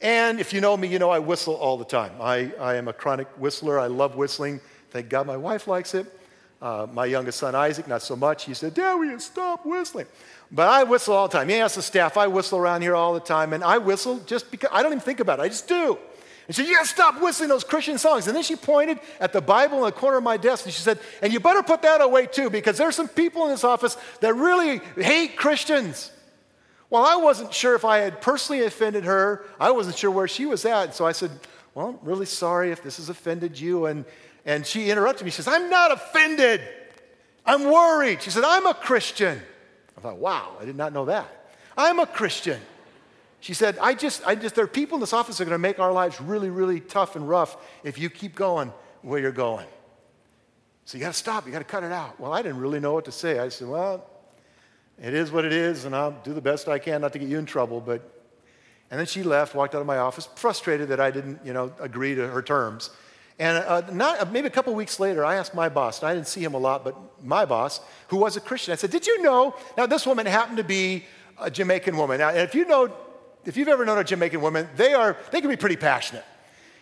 [0.00, 2.12] And if you know me, you know I whistle all the time.
[2.20, 3.78] I, I am a chronic whistler.
[3.78, 4.60] I love whistling.
[4.90, 6.06] Thank God my wife likes it.
[6.60, 8.44] Uh, my youngest son, Isaac, not so much.
[8.44, 10.06] He said, Dad, will you stop whistling?
[10.50, 11.48] But I whistle all the time.
[11.48, 13.52] He asked the staff, I whistle around here all the time.
[13.52, 15.42] And I whistle just because I don't even think about it.
[15.42, 15.98] I just do.
[16.50, 18.26] And she said, You gotta stop whistling those Christian songs.
[18.26, 20.82] And then she pointed at the Bible in the corner of my desk and she
[20.82, 23.96] said, And you better put that away too, because there's some people in this office
[24.18, 26.10] that really hate Christians.
[26.90, 29.44] Well, I wasn't sure if I had personally offended her.
[29.60, 30.92] I wasn't sure where she was at.
[30.96, 31.30] So I said,
[31.72, 33.86] Well, I'm really sorry if this has offended you.
[33.86, 34.04] And,
[34.44, 35.30] and she interrupted me.
[35.30, 36.62] She says, I'm not offended.
[37.46, 38.22] I'm worried.
[38.22, 39.40] She said, I'm a Christian.
[39.96, 41.28] I thought, wow, I did not know that.
[41.76, 42.60] I'm a Christian.
[43.40, 45.54] She said, I just, I just, there are people in this office that are going
[45.54, 48.72] to make our lives really, really tough and rough if you keep going
[49.02, 49.66] where you're going.
[50.84, 51.46] So you got to stop.
[51.46, 52.20] You got to cut it out.
[52.20, 53.38] Well, I didn't really know what to say.
[53.38, 54.04] I said, well,
[55.02, 57.28] it is what it is, and I'll do the best I can not to get
[57.28, 57.80] you in trouble.
[57.80, 58.02] But,
[58.90, 61.72] and then she left, walked out of my office, frustrated that I didn't, you know,
[61.80, 62.90] agree to her terms.
[63.38, 66.14] And uh, not, uh, maybe a couple weeks later, I asked my boss, and I
[66.14, 69.06] didn't see him a lot, but my boss, who was a Christian, I said, Did
[69.06, 69.56] you know?
[69.78, 71.06] Now, this woman happened to be
[71.40, 72.18] a Jamaican woman.
[72.18, 72.92] Now, if you know,
[73.44, 76.24] if you've ever known a Jamaican woman, they are, they can be pretty passionate.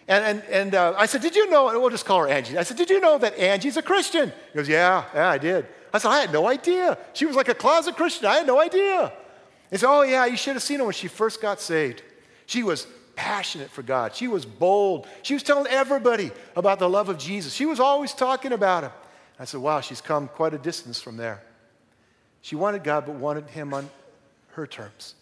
[0.07, 1.69] And, and, and uh, I said, Did you know?
[1.69, 2.57] And we'll just call her Angie.
[2.57, 4.33] I said, Did you know that Angie's a Christian?
[4.53, 5.67] He goes, Yeah, yeah, I did.
[5.93, 6.99] I said, I had no idea.
[7.13, 8.27] She was like a closet Christian.
[8.27, 9.13] I had no idea.
[9.71, 12.03] He said, Oh, yeah, you should have seen her when she first got saved.
[12.47, 14.15] She was passionate for God.
[14.15, 15.07] She was bold.
[15.23, 17.53] She was telling everybody about the love of Jesus.
[17.53, 18.93] She was always talking about him.
[19.39, 21.43] I said, Wow, she's come quite a distance from there.
[22.41, 23.91] She wanted God, but wanted Him on
[24.53, 25.15] her terms.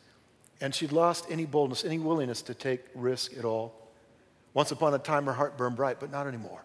[0.60, 3.74] And she'd lost any boldness, any willingness to take risk at all.
[4.54, 6.64] Once upon a time, her heart burned bright, but not anymore.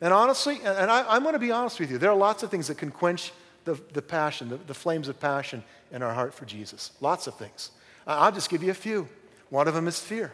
[0.00, 2.50] And honestly, and I, am going to be honest with you, there are lots of
[2.50, 3.32] things that can quench
[3.64, 6.90] the, the passion, the, the flames of passion in our heart for Jesus.
[7.00, 7.70] Lots of things.
[8.06, 9.08] I'll just give you a few.
[9.48, 10.32] One of them is fear.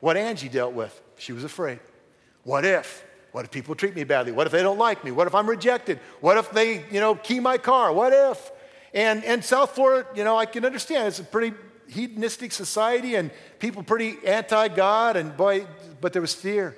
[0.00, 1.80] What Angie dealt with, she was afraid.
[2.44, 3.04] What if?
[3.32, 4.32] What if people treat me badly?
[4.32, 5.10] What if they don't like me?
[5.10, 5.98] What if I'm rejected?
[6.20, 7.92] What if they, you know, key my car?
[7.92, 8.50] What if?
[8.94, 11.56] And, and South Florida, you know, I can understand it's a pretty
[11.92, 15.66] hedonistic society and people pretty anti God, and boy,
[16.00, 16.76] but there was fear.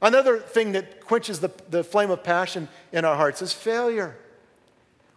[0.00, 4.16] Another thing that quenches the, the flame of passion in our hearts is failure.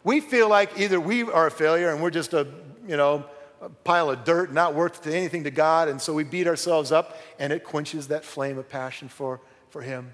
[0.04, 2.48] We feel like either we are a failure and we're just a,
[2.88, 3.26] you know,
[3.62, 7.18] a pile of dirt, not worth anything to God, and so we beat ourselves up
[7.40, 10.14] and it quenches that flame of passion for, for Him.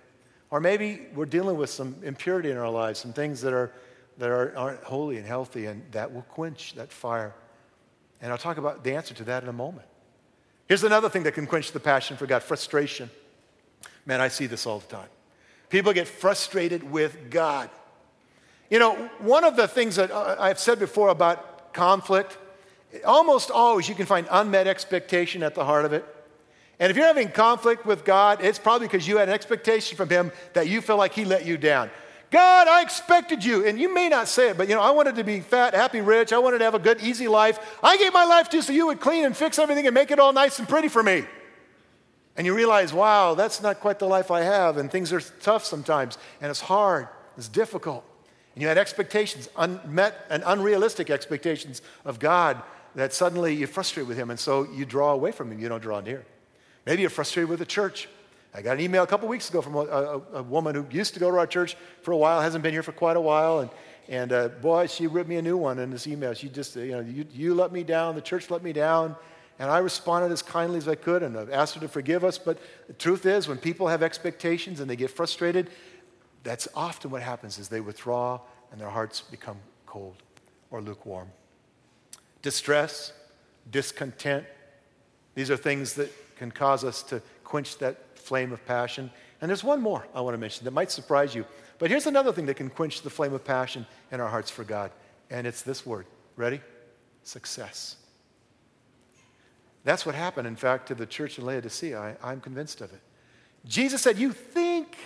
[0.50, 3.72] Or maybe we're dealing with some impurity in our lives, some things that, are,
[4.18, 7.36] that are, aren't holy and healthy, and that will quench that fire.
[8.26, 9.86] And I'll talk about the answer to that in a moment.
[10.68, 13.12] Here's another thing that can quench the passion for God frustration.
[14.04, 15.10] Man, I see this all the time.
[15.70, 17.70] People get frustrated with God.
[18.72, 22.40] You know, one of the things that uh, I've said before about conflict,
[23.06, 26.04] almost always you can find unmet expectation at the heart of it.
[26.80, 30.10] And if you're having conflict with God, it's probably because you had an expectation from
[30.10, 31.92] Him that you feel like He let you down.
[32.36, 33.66] God, I expected you.
[33.66, 36.02] And you may not say it, but you know, I wanted to be fat, happy,
[36.02, 36.34] rich.
[36.34, 37.78] I wanted to have a good, easy life.
[37.82, 40.12] I gave my life to you so you would clean and fix everything and make
[40.12, 41.24] it all nice and pretty for me.
[42.36, 45.64] And you realize, wow, that's not quite the life I have, and things are tough
[45.64, 48.04] sometimes, and it's hard, it's difficult.
[48.54, 52.62] And you had expectations, unmet and unrealistic expectations of God
[52.96, 55.82] that suddenly you're frustrated with Him, and so you draw away from Him, you don't
[55.82, 56.26] draw near.
[56.86, 58.10] Maybe you're frustrated with the church.
[58.56, 61.14] I got an email a couple weeks ago from a, a, a, woman who used
[61.16, 63.60] to go to our church for a while, hasn't been here for quite a while,
[63.60, 63.70] and,
[64.08, 66.34] and uh, boy, she ripped me a new one in this email.
[66.34, 69.18] She just, you know, you, you let me down, the church let me down,
[69.60, 72.38] and I responded as kindly as I could and I've asked her to forgive us.
[72.38, 75.70] But the truth is, when people have expectations and they get frustrated,
[76.44, 78.40] that's often what happens is they withdraw
[78.72, 80.16] and their hearts become cold
[80.72, 81.28] or lukewarm.
[82.42, 83.12] Distress,
[83.70, 84.46] discontent,
[85.34, 89.12] these are things that can cause us to quench that flame of passion.
[89.40, 91.46] And there's one more I want to mention that might surprise you.
[91.78, 94.64] But here's another thing that can quench the flame of passion in our hearts for
[94.64, 94.92] God,
[95.30, 96.06] and it's this word.
[96.36, 96.62] Ready?
[97.24, 97.98] Success.
[99.84, 102.18] That's what happened, in fact, to the church in Laodicea.
[102.22, 103.02] I, am convinced of it.
[103.66, 104.98] Jesus said, You think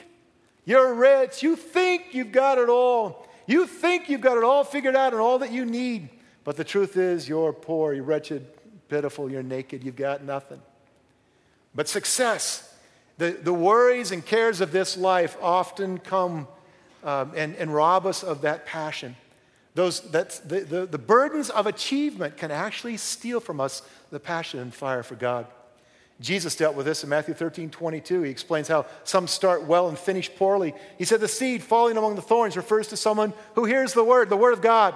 [0.65, 1.43] you're rich.
[1.43, 3.27] You think you've got it all.
[3.47, 6.09] You think you've got it all figured out and all that you need.
[6.43, 8.45] But the truth is, you're poor, you're wretched,
[8.87, 10.61] pitiful, you're naked, you've got nothing.
[11.73, 12.68] But success,
[13.19, 16.47] the, the worries and cares of this life often come
[17.03, 19.15] um, and, and rob us of that passion.
[19.75, 24.61] Those, that's, the, the, the burdens of achievement can actually steal from us the passion
[24.61, 25.47] and fire for God.
[26.21, 28.21] Jesus dealt with this in Matthew 13, 22.
[28.23, 30.73] He explains how some start well and finish poorly.
[30.97, 34.29] He said, The seed falling among the thorns refers to someone who hears the word,
[34.29, 34.95] the word of God.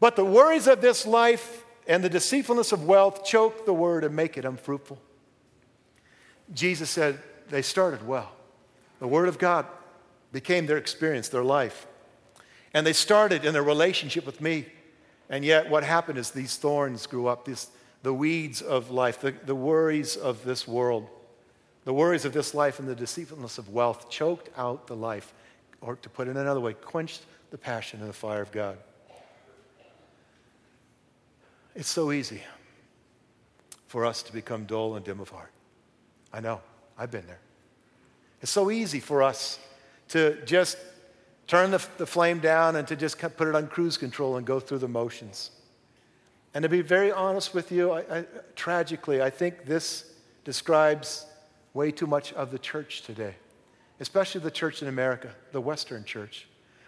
[0.00, 4.16] But the worries of this life and the deceitfulness of wealth choke the word and
[4.16, 4.98] make it unfruitful.
[6.52, 8.32] Jesus said they started well.
[8.98, 9.66] The word of God
[10.32, 11.86] became their experience, their life.
[12.74, 14.66] And they started in their relationship with me.
[15.28, 17.68] And yet, what happened is these thorns grew up, this,
[18.02, 21.08] the weeds of life, the, the worries of this world,
[21.84, 25.32] the worries of this life and the deceitfulness of wealth choked out the life,
[25.80, 28.78] or to put it another way, quenched the passion and the fire of God.
[31.74, 32.42] It's so easy
[33.86, 35.50] for us to become dull and dim of heart.
[36.32, 36.60] I know,
[36.98, 37.40] I've been there.
[38.40, 39.58] It's so easy for us
[40.08, 40.76] to just
[41.46, 44.58] turn the, the flame down and to just put it on cruise control and go
[44.58, 45.50] through the motions.
[46.54, 48.24] And to be very honest with you, I, I,
[48.56, 50.12] tragically, I think this
[50.44, 51.26] describes
[51.74, 53.34] way too much of the church today,
[54.00, 56.46] especially the church in America, the Western church.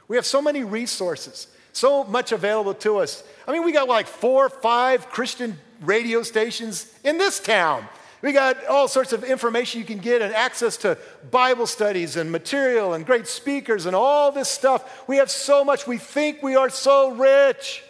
[0.08, 3.22] We have so many resources, so much available to us.
[3.48, 7.86] I mean, we got like four or five Christian radio stations in this town.
[8.24, 10.96] We got all sorts of information you can get and access to
[11.30, 15.06] Bible studies and material and great speakers and all this stuff.
[15.06, 15.86] We have so much.
[15.86, 17.84] We think we are so rich.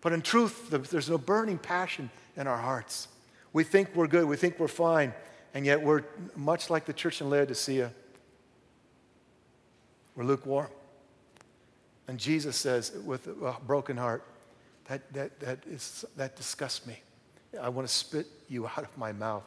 [0.00, 3.08] But in truth, there's no burning passion in our hearts.
[3.52, 5.12] We think we're good, we think we're fine,
[5.54, 6.04] and yet we're
[6.36, 7.90] much like the church in Laodicea.
[10.14, 10.68] We're lukewarm.
[12.06, 14.24] And Jesus says, with a broken heart,
[14.84, 17.00] that, that, that, is, that disgusts me.
[17.60, 19.44] I want to spit you out of my mouth.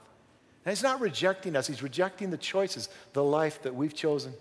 [0.66, 4.34] And he's not rejecting us, he's rejecting the choices, the life that we've chosen.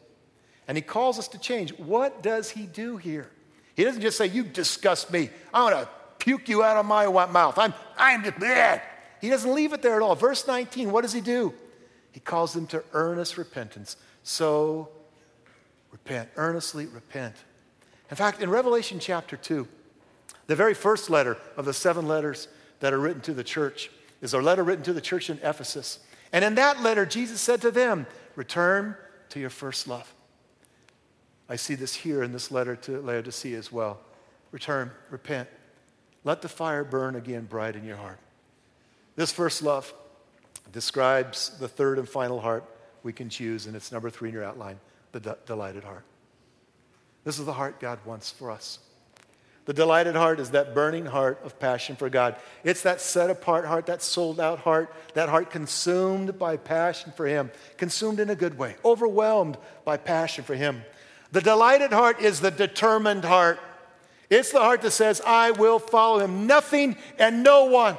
[0.67, 1.77] And he calls us to change.
[1.79, 3.31] What does he do here?
[3.75, 5.29] He doesn't just say, You disgust me.
[5.53, 7.59] I'm going to puke you out of my mouth.
[7.59, 8.81] I'm, I'm just bad.
[9.21, 10.15] He doesn't leave it there at all.
[10.15, 11.53] Verse 19, what does he do?
[12.13, 13.97] He calls them to earnest repentance.
[14.23, 14.89] So
[15.91, 17.35] repent, earnestly repent.
[18.11, 19.67] In fact, in Revelation chapter 2,
[20.47, 22.49] the very first letter of the seven letters
[22.85, 26.01] that are written to the church is a letter written to the church in Ephesus.
[26.35, 28.95] And in that letter, Jesus said to them, Return
[29.31, 30.13] to your first love.
[31.49, 34.01] I see this here in this letter to Laodicea as well.
[34.51, 35.49] Return, repent.
[36.25, 38.19] Let the fire burn again bright in your heart.
[39.17, 39.91] This first love
[40.71, 42.65] describes the third and final heart
[43.03, 44.79] we can choose, and it's number three in your outline
[45.13, 46.05] the de- delighted heart.
[47.25, 48.79] This is the heart God wants for us.
[49.67, 52.37] The delighted heart is that burning heart of passion for God.
[52.65, 57.27] It's that set apart heart, that sold out heart, that heart consumed by passion for
[57.27, 60.83] Him, consumed in a good way, overwhelmed by passion for Him.
[61.33, 63.59] The delighted heart is the determined heart.
[64.29, 66.47] It's the heart that says, I will follow Him.
[66.47, 67.97] Nothing and no one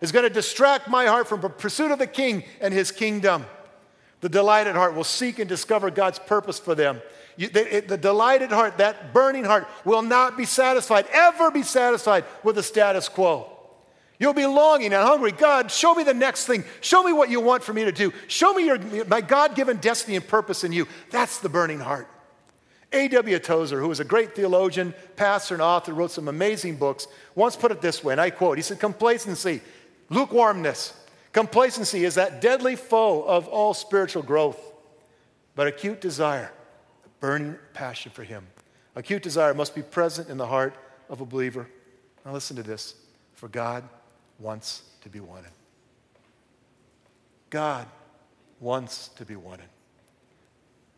[0.00, 3.44] is going to distract my heart from the pursuit of the King and His kingdom.
[4.20, 7.00] The delighted heart will seek and discover God's purpose for them.
[7.36, 12.24] You, the, the delighted heart, that burning heart, will not be satisfied, ever be satisfied
[12.42, 13.48] with the status quo.
[14.18, 15.30] You'll be longing and hungry.
[15.30, 16.64] God, show me the next thing.
[16.80, 18.12] Show me what you want for me to do.
[18.26, 20.88] Show me your, my God given destiny and purpose in you.
[21.10, 22.08] That's the burning heart.
[22.92, 23.38] A.W.
[23.38, 27.70] Tozer, who was a great theologian, pastor, and author, wrote some amazing books, once put
[27.70, 29.60] it this way, and I quote He said, Complacency,
[30.08, 30.94] lukewarmness,
[31.32, 34.58] complacency is that deadly foe of all spiritual growth,
[35.54, 36.52] but acute desire
[37.04, 38.46] a burning passion for Him.
[38.96, 40.74] Acute desire must be present in the heart
[41.08, 41.68] of a believer.
[42.24, 42.94] Now, listen to this
[43.34, 43.84] for God
[44.38, 45.50] wants to be wanted.
[47.50, 47.86] God
[48.60, 49.68] wants to be wanted.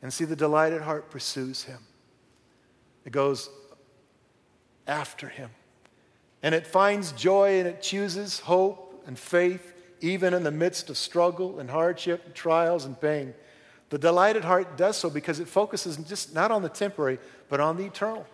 [0.02, 1.78] And see, the delighted heart pursues Him,
[3.04, 3.50] it goes
[4.86, 5.50] after Him.
[6.42, 10.96] And it finds joy and it chooses hope and faith, even in the midst of
[10.96, 13.34] struggle and hardship, and trials and pain.
[13.90, 17.76] The delighted heart does so because it focuses just not on the temporary, but on
[17.76, 18.26] the eternal.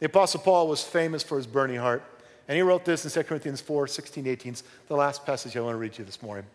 [0.00, 2.04] The Apostle Paul was famous for his burning heart.
[2.46, 4.52] And he wrote this in 2 Corinthians 4 16, 18.
[4.52, 6.46] It's the last passage I want to read you this morning.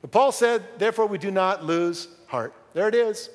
[0.00, 2.54] But Paul said, Therefore, we do not lose heart.
[2.72, 3.28] There it is.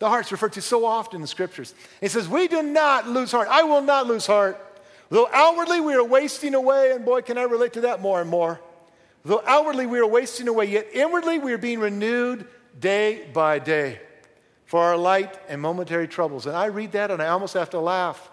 [0.00, 1.74] The heart's referred to so often in the scriptures.
[2.00, 3.48] He says, We do not lose heart.
[3.48, 4.58] I will not lose heart.
[5.10, 8.30] Though outwardly we are wasting away, and boy, can I relate to that more and
[8.30, 8.60] more.
[9.24, 12.46] Though outwardly we are wasting away, yet inwardly we are being renewed
[12.78, 14.00] day by day
[14.66, 16.46] for our light and momentary troubles.
[16.46, 18.30] And I read that and I almost have to laugh.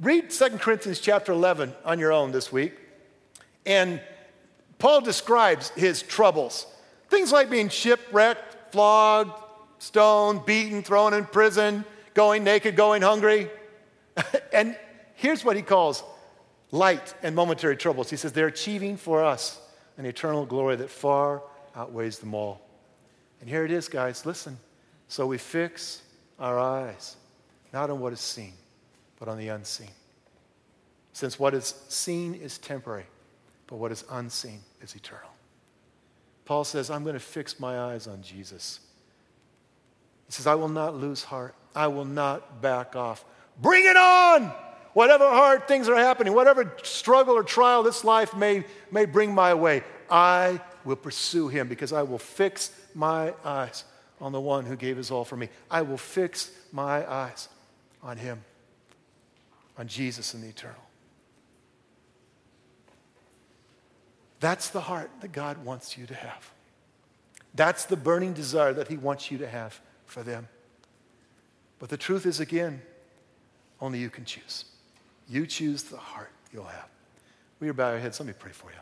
[0.00, 2.74] Read 2 Corinthians chapter 11 on your own this week.
[3.66, 4.00] And
[4.78, 6.66] Paul describes his troubles.
[7.08, 9.32] Things like being shipwrecked, flogged,
[9.78, 13.50] stoned, beaten, thrown in prison, going naked, going hungry.
[14.52, 14.76] and
[15.14, 16.04] here's what he calls
[16.70, 18.08] light and momentary troubles.
[18.08, 19.59] He says they're achieving for us
[20.00, 21.42] an eternal glory that far
[21.76, 22.62] outweighs them all.
[23.42, 24.24] And here it is, guys.
[24.24, 24.56] Listen.
[25.08, 26.00] So we fix
[26.38, 27.16] our eyes
[27.70, 28.54] not on what is seen,
[29.18, 29.90] but on the unseen.
[31.12, 33.04] Since what is seen is temporary,
[33.66, 35.28] but what is unseen is eternal.
[36.46, 38.80] Paul says, I'm going to fix my eyes on Jesus.
[40.28, 41.54] He says, I will not lose heart.
[41.76, 43.22] I will not back off.
[43.60, 44.50] Bring it on!
[44.92, 49.54] Whatever hard things are happening, whatever struggle or trial this life may, may bring my
[49.54, 53.84] way, I will pursue him because I will fix my eyes
[54.20, 55.48] on the one who gave his all for me.
[55.70, 57.48] I will fix my eyes
[58.02, 58.42] on him,
[59.78, 60.82] on Jesus and the eternal.
[64.40, 66.50] That's the heart that God wants you to have.
[67.54, 70.48] That's the burning desire that he wants you to have for them.
[71.78, 72.82] But the truth is, again,
[73.80, 74.64] only you can choose.
[75.30, 76.88] You choose the heart you'll have.
[77.60, 78.18] We you bow your heads?
[78.18, 78.76] Let me pray for you.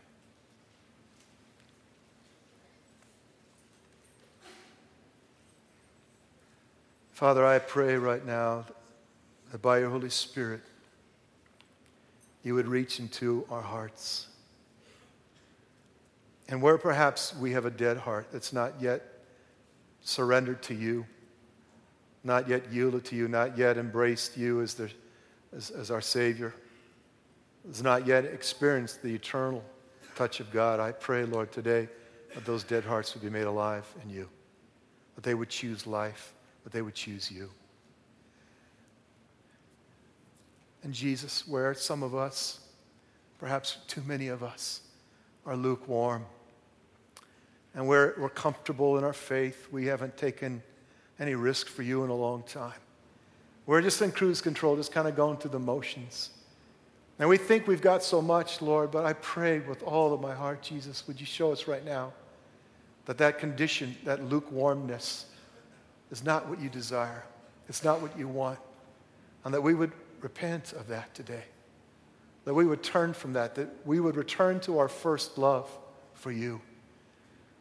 [7.13, 8.65] Father, I pray right now
[9.53, 10.63] that by your Holy Spirit,
[12.43, 14.29] you would reach into our hearts.
[16.49, 19.03] And where perhaps we have a dead heart that's not yet
[20.01, 21.05] surrendered to you,
[22.25, 24.89] not yet yielded to you, not yet embraced you as, the,
[25.57, 26.55] as, as our Savior,
[27.67, 29.63] has not yet experienced the eternal
[30.15, 31.89] touch of God, I pray, Lord, today
[32.35, 34.29] that those dead hearts would be made alive in you,
[35.15, 36.35] that they would choose life
[36.69, 37.49] that they would choose you.
[40.83, 42.61] And Jesus, where some of us,
[43.39, 44.83] perhaps too many of us,
[45.47, 46.27] are lukewarm,
[47.75, 50.63] and where we're comfortable in our faith, we haven't taken
[51.19, 52.79] any risk for you in a long time.
[53.69, 56.31] We're just in cruise control, just kind of going through the motions.
[57.19, 60.35] And we think we've got so much, Lord, but I pray with all of my
[60.35, 62.15] heart, Jesus, would you show us right now
[63.05, 65.27] that that condition, that lukewarmness,
[66.11, 67.25] is not what you desire.
[67.69, 68.59] It's not what you want.
[69.45, 71.45] And that we would repent of that today.
[72.47, 75.71] That we would turn from that, that we would return to our first love
[76.15, 76.63] for you.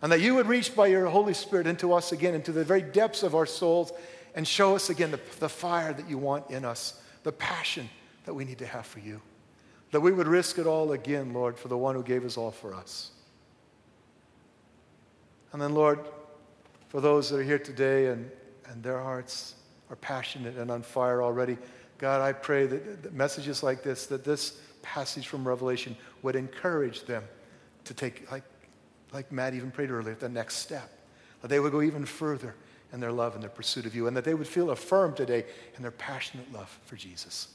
[0.02, 2.82] And that you would reach by your Holy Spirit into us again, into the very
[2.82, 3.92] depths of our souls,
[4.38, 7.90] and show us again the, the fire that you want in us, the passion
[8.26, 9.20] that we need to have for you.
[9.90, 12.52] That we would risk it all again, Lord, for the one who gave us all
[12.52, 13.10] for us.
[15.54, 16.00] And then, Lord,
[16.90, 18.30] for those that are here today and,
[18.70, 19.56] and their hearts
[19.90, 21.58] are passionate and on fire already.
[21.98, 27.06] God, I pray that, that messages like this, that this passage from Revelation would encourage
[27.06, 27.24] them
[27.86, 28.44] to take, like,
[29.12, 30.92] like Matt even prayed earlier, the next step.
[31.42, 32.54] That they would go even further
[32.94, 35.46] in their love and their pursuit of you, and that they would feel affirmed today
[35.76, 37.50] in their passionate love for Jesus.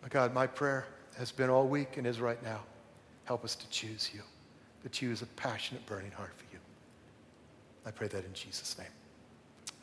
[0.00, 0.86] But God, my prayer
[1.18, 2.60] has been all week and is right now.
[3.24, 4.22] Help us to choose you,
[4.82, 6.58] to choose a passionate, burning heart for you.
[7.86, 8.88] I pray that in Jesus' name.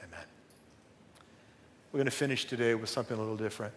[0.04, 0.26] Amen.
[1.92, 3.74] We're going to finish today with something a little different.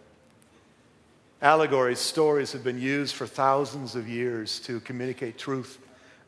[1.41, 5.77] Allegories, stories have been used for thousands of years to communicate truth.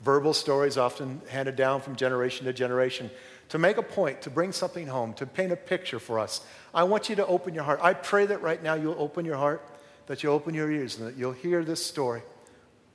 [0.01, 3.09] Verbal stories, often handed down from generation to generation,
[3.49, 6.41] to make a point, to bring something home, to paint a picture for us.
[6.73, 7.79] I want you to open your heart.
[7.81, 9.61] I pray that right now you'll open your heart,
[10.07, 12.21] that you'll open your ears, and that you'll hear this story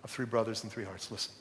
[0.02, 1.10] of three brothers and three hearts.
[1.10, 1.32] Listen.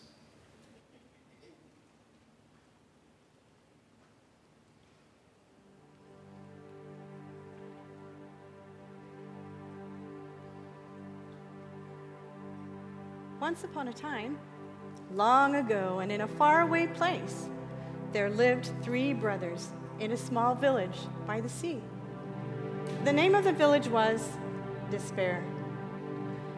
[13.39, 14.37] Once upon a time,
[15.13, 17.49] long ago and in a faraway place,
[18.11, 20.97] there lived three brothers in a small village
[21.27, 21.81] by the sea.
[23.03, 24.27] The name of the village was
[24.89, 25.43] Despair.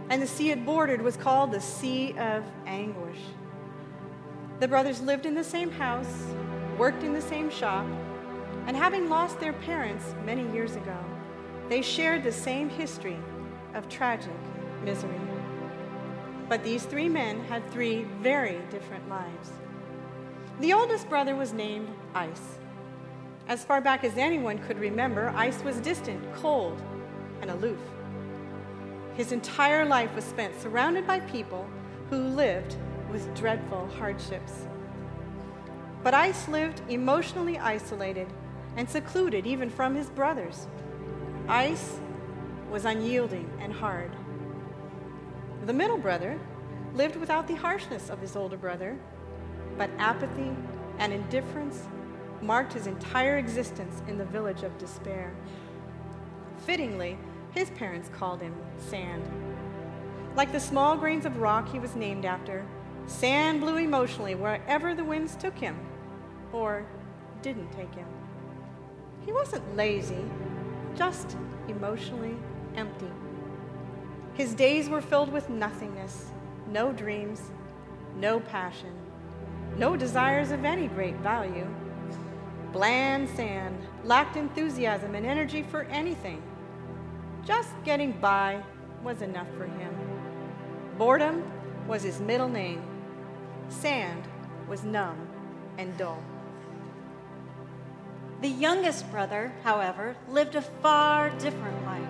[0.09, 3.19] and the sea it bordered was called the Sea of Anguish.
[4.59, 6.25] The brothers lived in the same house,
[6.77, 7.85] worked in the same shop,
[8.67, 10.97] and having lost their parents many years ago,
[11.69, 13.17] they shared the same history
[13.73, 14.35] of tragic
[14.83, 15.19] misery.
[16.49, 19.51] But these three men had three very different lives.
[20.61, 22.59] The oldest brother was named Ice.
[23.47, 26.79] As far back as anyone could remember, Ice was distant, cold,
[27.41, 27.79] and aloof.
[29.15, 31.67] His entire life was spent surrounded by people
[32.11, 32.75] who lived
[33.11, 34.67] with dreadful hardships.
[36.03, 38.27] But Ice lived emotionally isolated
[38.77, 40.67] and secluded even from his brothers.
[41.47, 41.99] Ice
[42.69, 44.11] was unyielding and hard.
[45.65, 46.39] The middle brother
[46.93, 48.95] lived without the harshness of his older brother,
[49.81, 50.51] but apathy
[50.99, 51.87] and indifference
[52.43, 55.33] marked his entire existence in the village of despair.
[56.67, 57.17] Fittingly,
[57.49, 59.23] his parents called him Sand.
[60.35, 62.63] Like the small grains of rock he was named after,
[63.07, 65.75] Sand blew emotionally wherever the winds took him,
[66.53, 66.85] or
[67.41, 68.05] didn't take him.
[69.25, 70.23] He wasn't lazy,
[70.95, 71.35] just
[71.67, 72.35] emotionally
[72.75, 73.09] empty.
[74.35, 76.29] His days were filled with nothingness,
[76.67, 77.49] no dreams,
[78.15, 79.00] no passion,
[79.77, 81.67] no desires of any great value.
[82.71, 86.41] Bland sand lacked enthusiasm and energy for anything.
[87.45, 88.63] Just getting by
[89.03, 89.93] was enough for him.
[90.97, 91.43] Boredom
[91.87, 92.81] was his middle name.
[93.69, 94.23] Sand
[94.67, 95.27] was numb
[95.77, 96.21] and dull.
[98.41, 102.09] The youngest brother, however, lived a far different life.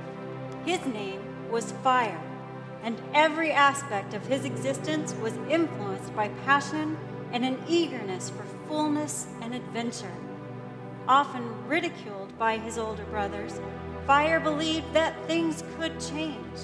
[0.66, 2.22] His name was Fire,
[2.84, 6.98] and every aspect of his existence was influenced by passion
[7.32, 10.14] and an eagerness for fullness and adventure.
[11.08, 13.60] Often ridiculed by his older brothers,
[14.06, 16.60] Fire believed that things could change.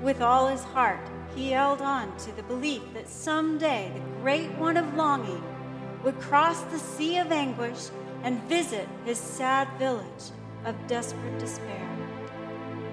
[0.00, 4.76] With all his heart, he held on to the belief that someday the great one
[4.76, 5.42] of longing
[6.04, 7.88] would cross the sea of anguish
[8.22, 10.30] and visit his sad village
[10.64, 11.88] of desperate despair.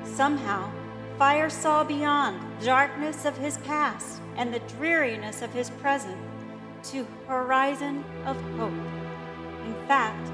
[0.04, 0.72] Somehow,
[1.18, 6.18] Fire saw beyond the darkness of his past and the dreariness of his present
[6.86, 8.74] to horizon of hope.
[9.66, 10.30] In fact,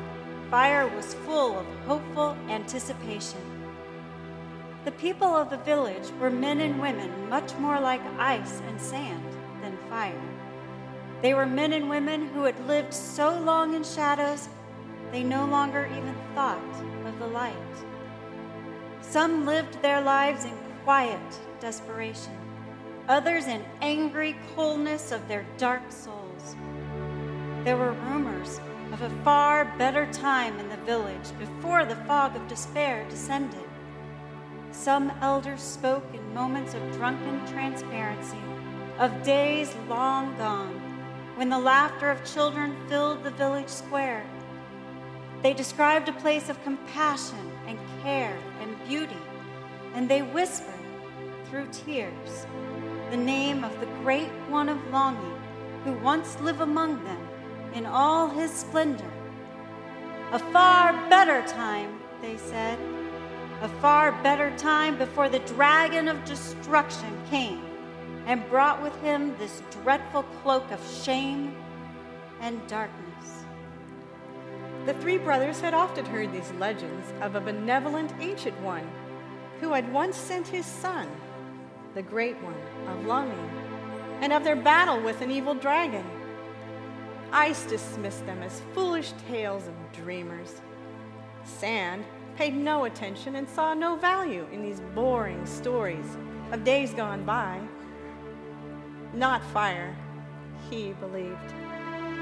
[0.51, 3.41] Fire was full of hopeful anticipation.
[4.85, 9.25] The people of the village were men and women much more like ice and sand
[9.63, 10.21] than fire.
[11.23, 14.49] They were men and women who had lived so long in shadows
[15.11, 16.61] they no longer even thought
[17.05, 17.53] of the light.
[19.01, 22.37] Some lived their lives in quiet desperation,
[23.07, 26.24] others in angry coldness of their dark souls.
[27.65, 28.61] There were rumors
[28.93, 33.67] of a far better time in the village before the fog of despair descended.
[34.71, 38.39] Some elders spoke in moments of drunken transparency,
[38.99, 40.79] of days long gone,
[41.35, 44.25] when the laughter of children filled the village square
[45.45, 49.21] they described a place of compassion and care and beauty,
[49.93, 50.73] and they whispered
[51.45, 52.47] through tears
[53.11, 55.37] the name of the great one of longing
[55.83, 57.27] who once lived among them
[57.75, 59.11] in all his splendor.
[60.31, 62.79] A far better time, they said,
[63.61, 67.63] a far better time before the dragon of destruction came
[68.25, 71.55] and brought with him this dreadful cloak of shame
[72.41, 73.45] and darkness.
[74.85, 78.87] The three brothers had often heard these legends of a benevolent ancient one
[79.59, 81.07] who had once sent his son,
[81.93, 82.55] the great one
[82.87, 83.49] of longing,
[84.21, 86.05] and of their battle with an evil dragon.
[87.31, 90.61] Ice dismissed them as foolish tales of dreamers.
[91.43, 92.05] Sand
[92.35, 96.17] paid no attention and saw no value in these boring stories
[96.51, 97.59] of days gone by.
[99.13, 99.95] Not fire,
[100.69, 101.53] he believed.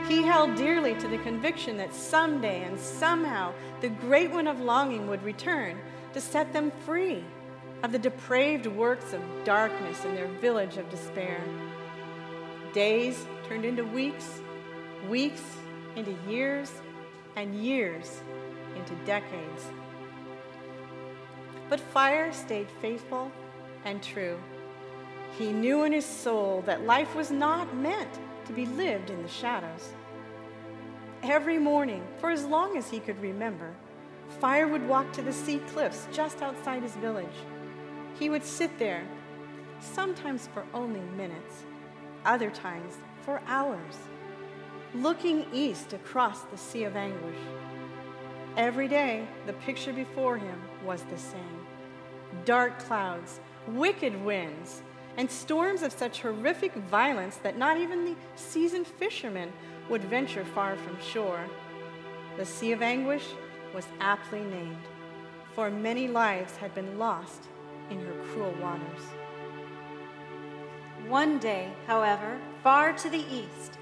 [0.07, 5.07] He held dearly to the conviction that someday and somehow the great one of longing
[5.07, 5.79] would return
[6.13, 7.23] to set them free
[7.83, 11.41] of the depraved works of darkness in their village of despair.
[12.73, 14.41] Days turned into weeks,
[15.09, 15.43] weeks
[15.95, 16.71] into years,
[17.35, 18.21] and years
[18.75, 19.65] into decades.
[21.69, 23.31] But Fire stayed faithful
[23.85, 24.39] and true.
[25.37, 29.29] He knew in his soul that life was not meant to be lived in the
[29.29, 29.93] shadows.
[31.23, 33.73] Every morning, for as long as he could remember,
[34.39, 37.25] Fire would walk to the sea cliffs just outside his village.
[38.19, 39.03] He would sit there,
[39.79, 41.63] sometimes for only minutes,
[42.25, 43.95] other times for hours,
[44.95, 47.39] looking east across the Sea of Anguish.
[48.57, 51.59] Every day, the picture before him was the same
[52.45, 54.81] dark clouds, wicked winds,
[55.17, 59.53] and storms of such horrific violence that not even the seasoned fishermen
[59.87, 61.45] would venture far from shore.
[62.37, 63.25] The Sea of Anguish
[63.73, 64.81] was aptly named,
[65.53, 67.43] for many lives had been lost
[67.91, 69.03] in her cruel waters.
[71.07, 73.77] One day, however, far to the east,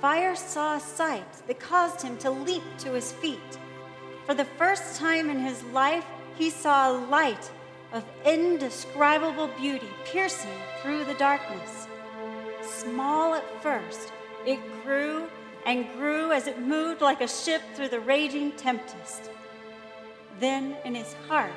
[0.00, 3.58] Fire saw a sight that caused him to leap to his feet.
[4.24, 7.50] For the first time in his life, he saw a light
[7.92, 11.86] of indescribable beauty piercing through the darkness.
[12.62, 14.12] Small at first,
[14.46, 15.28] it grew
[15.66, 19.30] and grew as it moved like a ship through the raging tempest.
[20.38, 21.52] Then in his heart,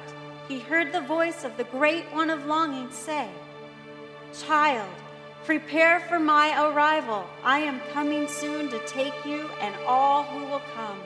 [0.50, 3.30] he heard the voice of the great one of longing say,
[4.46, 4.90] Child,
[5.46, 7.26] prepare for my arrival.
[7.44, 11.00] I am coming soon to take you and all who will come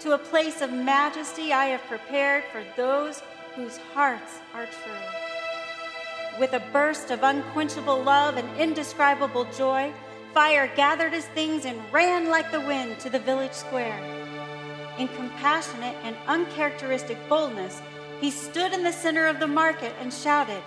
[0.00, 3.22] to a place of majesty I have prepared for those
[3.54, 6.40] whose hearts are true.
[6.40, 9.92] With a burst of unquenchable love and indescribable joy,
[10.34, 13.98] Fire gathered his things and ran like the wind to the village square.
[14.98, 17.82] In compassionate and uncharacteristic boldness,
[18.18, 20.62] he stood in the center of the market and shouted,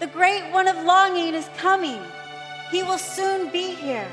[0.00, 2.00] The great one of longing is coming.
[2.70, 4.08] He will soon be here.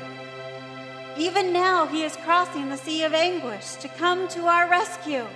[1.16, 5.26] Even now, he is crossing the sea of anguish to come to our rescue.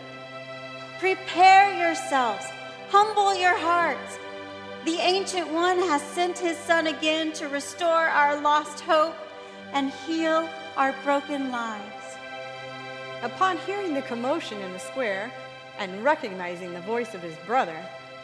[0.98, 2.46] Prepare yourselves,
[2.90, 4.18] humble your hearts.
[4.84, 9.14] The Ancient One has sent his Son again to restore our lost hope
[9.72, 12.16] and heal our broken lives.
[13.22, 15.32] Upon hearing the commotion in the square
[15.78, 17.76] and recognizing the voice of his brother,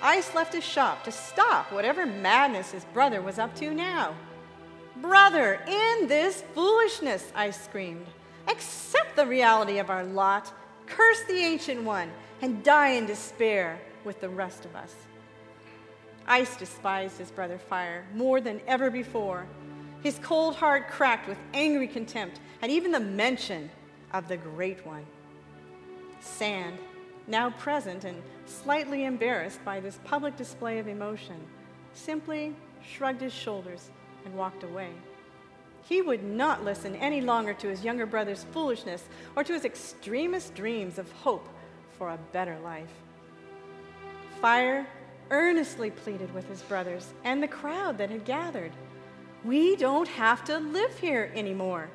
[0.02, 4.14] Ice left his shop to stop whatever madness his brother was up to now.
[4.96, 8.06] Brother, in this foolishness, I screamed.
[8.48, 10.52] Accept the reality of our lot,
[10.86, 12.10] curse the Ancient One,
[12.42, 14.94] and die in despair with the rest of us.
[16.26, 19.46] Ice despised his brother Fire more than ever before
[20.04, 23.70] his cold heart cracked with angry contempt at even the mention
[24.12, 25.04] of the Great One.
[26.20, 26.78] Sand,
[27.26, 31.40] now present and slightly embarrassed by this public display of emotion,
[31.94, 32.54] simply
[32.86, 33.90] shrugged his shoulders
[34.24, 34.90] and walked away.
[35.82, 39.04] He would not listen any longer to his younger brother's foolishness
[39.36, 41.48] or to his extremist dreams of hope
[41.98, 42.92] for a better life.
[44.40, 44.86] Fire
[45.30, 48.72] earnestly pleaded with his brothers and the crowd that had gathered.
[49.44, 51.90] We don't have to live here anymore.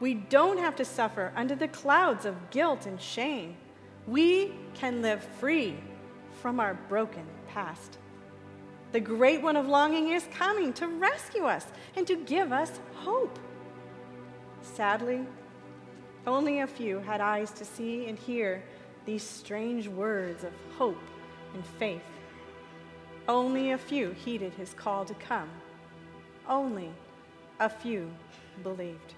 [0.00, 3.56] We don't have to suffer under the clouds of guilt and shame.
[4.06, 5.76] We can live free
[6.40, 7.98] from our broken past.
[8.92, 11.66] The great one of longing is coming to rescue us
[11.96, 13.38] and to give us hope.
[14.62, 15.26] Sadly,
[16.26, 18.62] only a few had eyes to see and hear
[19.04, 21.02] these strange words of hope
[21.54, 22.02] and faith.
[23.26, 25.50] Only a few heeded his call to come
[26.48, 26.90] only
[27.60, 28.10] a few
[28.62, 29.14] believed.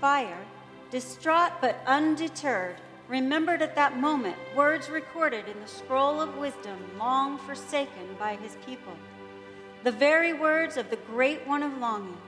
[0.00, 0.44] Fire,
[0.90, 2.76] distraught but undeterred,
[3.08, 8.56] remembered at that moment words recorded in the scroll of wisdom long forsaken by his
[8.66, 8.96] people.
[9.84, 12.18] The very words of the great one of longing.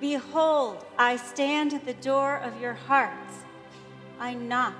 [0.00, 3.44] Behold, I stand at the door of your hearts.
[4.18, 4.74] I knock.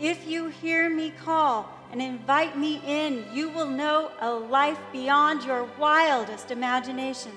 [0.00, 5.44] If you hear me call, and invite me in, you will know a life beyond
[5.44, 7.34] your wildest imaginations.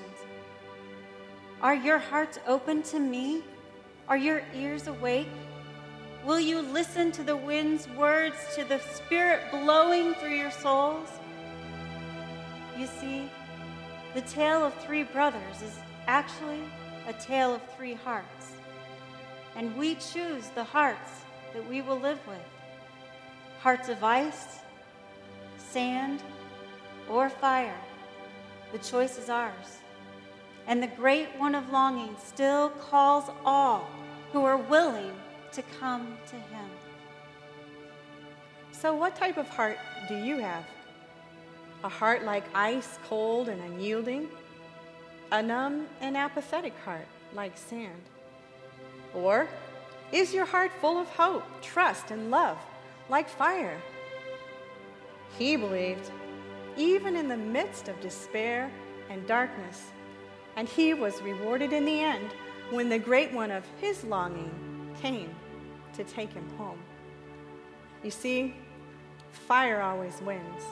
[1.62, 3.44] Are your hearts open to me?
[4.08, 5.28] Are your ears awake?
[6.24, 11.08] Will you listen to the wind's words, to the Spirit blowing through your souls?
[12.78, 13.30] You see,
[14.14, 16.62] the tale of three brothers is actually
[17.06, 18.52] a tale of three hearts.
[19.56, 21.22] And we choose the hearts
[21.54, 22.38] that we will live with
[23.60, 24.60] hearts of ice,
[25.56, 26.22] sand,
[27.08, 27.80] or fire.
[28.72, 29.78] The choice is ours.
[30.66, 33.88] And the great one of longing still calls all
[34.32, 35.12] who are willing
[35.52, 36.70] to come to him.
[38.72, 39.78] So, what type of heart
[40.08, 40.64] do you have?
[41.84, 44.28] A heart like ice, cold and unyielding?
[45.32, 48.02] A numb and apathetic heart like sand?
[49.14, 49.48] Or
[50.12, 52.58] is your heart full of hope, trust, and love?
[53.08, 53.80] like fire.
[55.38, 56.10] He believed,
[56.76, 58.70] even in the midst of despair
[59.10, 59.84] and darkness,
[60.56, 62.30] and he was rewarded in the end
[62.70, 64.50] when the great one of his longing
[65.00, 65.34] came
[65.94, 66.78] to take him home.
[68.02, 68.54] You see,
[69.30, 70.62] fire always wins.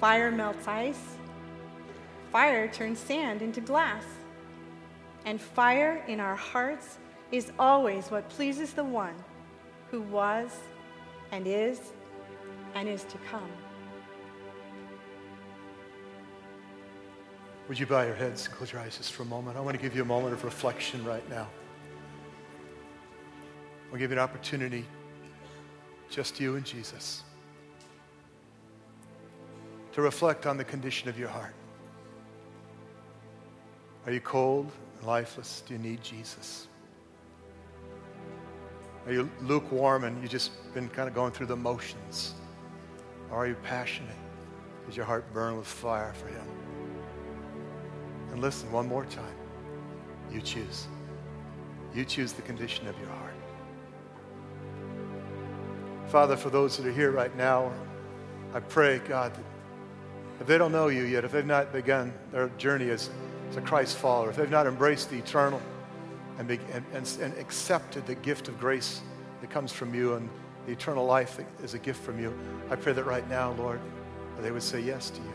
[0.00, 1.16] Fire melts ice,
[2.32, 4.04] fire turns sand into glass,
[5.26, 6.98] and fire in our hearts
[7.32, 9.14] is always what pleases the one
[9.90, 10.56] who was
[11.32, 11.92] and is
[12.74, 13.50] and is to come.
[17.68, 19.56] Would you bow your heads and close your eyes just for a moment?
[19.56, 21.46] I want to give you a moment of reflection right now.
[23.92, 24.84] I'll give you an opportunity,
[26.08, 27.24] just you and Jesus,
[29.92, 31.54] to reflect on the condition of your heart.
[34.06, 35.62] Are you cold and lifeless?
[35.66, 36.68] Do you need Jesus?
[39.06, 42.34] Are you lukewarm and you've just been kind of going through the motions?
[43.30, 44.14] Or are you passionate?
[44.86, 46.46] Does your heart burn with fire for Him?
[48.32, 49.34] And listen one more time.
[50.32, 50.86] You choose.
[51.94, 53.29] You choose the condition of your heart.
[56.10, 57.70] Father, for those that are here right now,
[58.52, 59.44] I pray, God, that
[60.40, 63.10] if they don't know you yet, if they've not begun their journey as,
[63.48, 65.62] as a Christ follower, if they've not embraced the eternal
[66.36, 69.02] and, be, and, and, and accepted the gift of grace
[69.40, 70.28] that comes from you and
[70.66, 72.36] the eternal life that is a gift from you,
[72.70, 73.80] I pray that right now, Lord,
[74.34, 75.32] that they would say yes to you,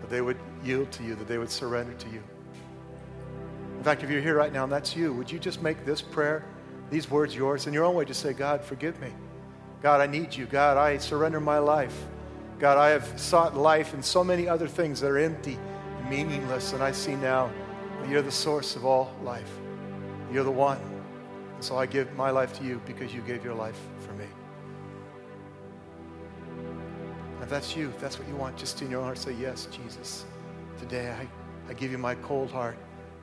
[0.00, 2.22] that they would yield to you, that they would surrender to you.
[3.76, 6.00] In fact, if you're here right now and that's you, would you just make this
[6.00, 6.46] prayer,
[6.88, 8.06] these words yours, in your own way?
[8.06, 9.12] Just say, God, forgive me.
[9.82, 10.46] God, I need you.
[10.46, 11.96] God, I surrender my life.
[12.58, 15.58] God, I have sought life in so many other things that are empty
[15.98, 17.50] and meaningless, and I see now
[18.00, 19.50] that you're the source of all life.
[20.30, 20.78] You're the one.
[21.54, 24.26] And so I give my life to you because you gave your life for me.
[27.40, 29.66] If that's you, if that's what you want, just in your own heart say, Yes,
[29.72, 30.24] Jesus.
[30.78, 31.26] Today I,
[31.70, 32.76] I give you my cold heart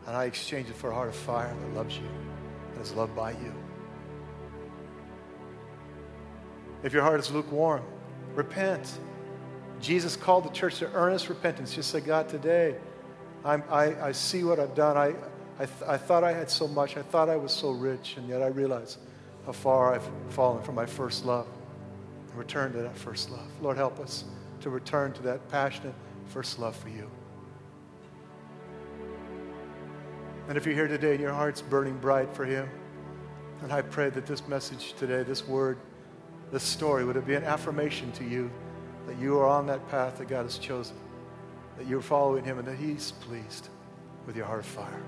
[0.08, 2.08] and I exchange it for a heart of fire that loves you
[2.74, 3.54] and is loved by you.
[6.84, 7.84] If your heart is lukewarm,
[8.36, 9.00] repent.
[9.80, 11.74] Jesus called the church to earnest repentance.
[11.74, 12.76] Just say, God, today
[13.44, 14.98] I'm, i I, see what I've done.
[14.98, 15.14] I,
[15.60, 16.98] I, th- I thought I had so much.
[16.98, 18.98] I thought I was so rich, and yet I realize
[19.46, 21.48] how far I've fallen from my first love.
[22.30, 23.48] And return to that first love.
[23.62, 24.26] Lord, help us
[24.62, 25.96] to return to that passionate
[26.28, 27.10] first love for you.
[30.48, 32.70] And if you're here today and your heart's burning bright for Him,
[33.64, 35.78] and I pray that this message today, this word,
[36.52, 38.50] this story, would it be an affirmation to you
[39.06, 40.96] that you are on that path that God has chosen,
[41.78, 43.70] that you're following Him, and that He's pleased
[44.26, 45.02] with your heart of fire.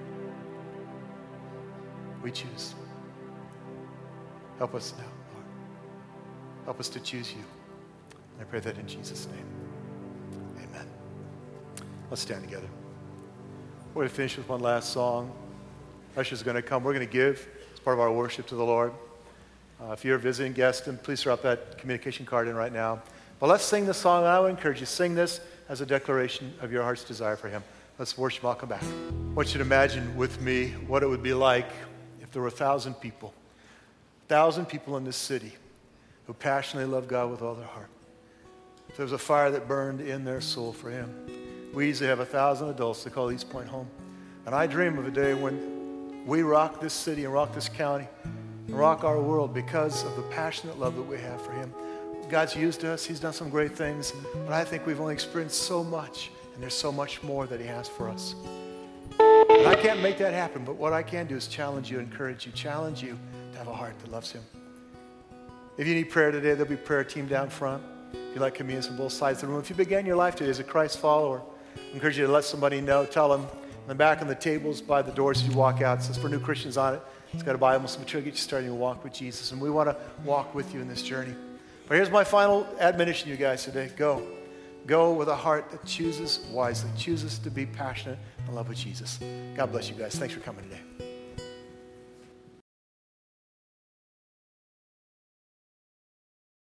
[2.23, 2.75] We choose.
[4.57, 5.45] Help us now, Lord.
[6.65, 7.43] Help us to choose you.
[8.39, 9.45] I pray that in Jesus' name.
[10.63, 10.87] Amen.
[12.09, 12.67] Let's stand together.
[13.93, 15.31] We're going to finish with one last song.
[16.15, 16.83] Usher's going to come.
[16.83, 18.93] We're going to give as part of our worship to the Lord.
[19.81, 23.01] Uh, if you're a visiting guest, then please drop that communication card in right now.
[23.39, 26.53] But let's sing this song, and I would encourage you sing this as a declaration
[26.61, 27.63] of your heart's desire for Him.
[27.97, 28.43] Let's worship.
[28.43, 28.83] I'll come back.
[28.83, 31.69] I want you to imagine with me what it would be like
[32.21, 33.33] if there were a thousand people,
[34.25, 35.53] a thousand people in this city
[36.27, 37.89] who passionately love God with all their heart.
[38.89, 41.13] If there was a fire that burned in their soul for Him.
[41.73, 43.87] We easily have a thousand adults to call East Point home.
[44.45, 48.07] And I dream of a day when we rock this city and rock this county
[48.73, 51.73] rock our world because of the passionate love that we have for Him.
[52.29, 54.13] God's used us, He's done some great things,
[54.45, 57.65] but I think we've only experienced so much, and there's so much more that He
[57.65, 58.35] has for us.
[59.19, 62.45] And I can't make that happen, but what I can do is challenge you, encourage
[62.45, 63.17] you, challenge you
[63.51, 64.43] to have a heart that loves Him.
[65.77, 67.81] If you need prayer today, there'll be a prayer team down front.
[68.13, 70.35] If you like communion on both sides of the room, if you began your life
[70.35, 71.41] today as a Christ follower,
[71.75, 73.05] I encourage you to let somebody know.
[73.05, 76.03] Tell them in the back on the tables by the doors as you walk out.
[76.03, 77.01] Says for new Christians on it.
[77.33, 79.51] It's got a Bible, some material, get you started your walk with Jesus.
[79.51, 81.35] And we want to walk with you in this journey.
[81.87, 83.91] But here's my final admonition you guys today.
[83.95, 84.25] Go.
[84.85, 89.19] Go with a heart that chooses wisely, chooses to be passionate and love with Jesus.
[89.55, 90.15] God bless you guys.
[90.15, 91.08] Thanks for coming today.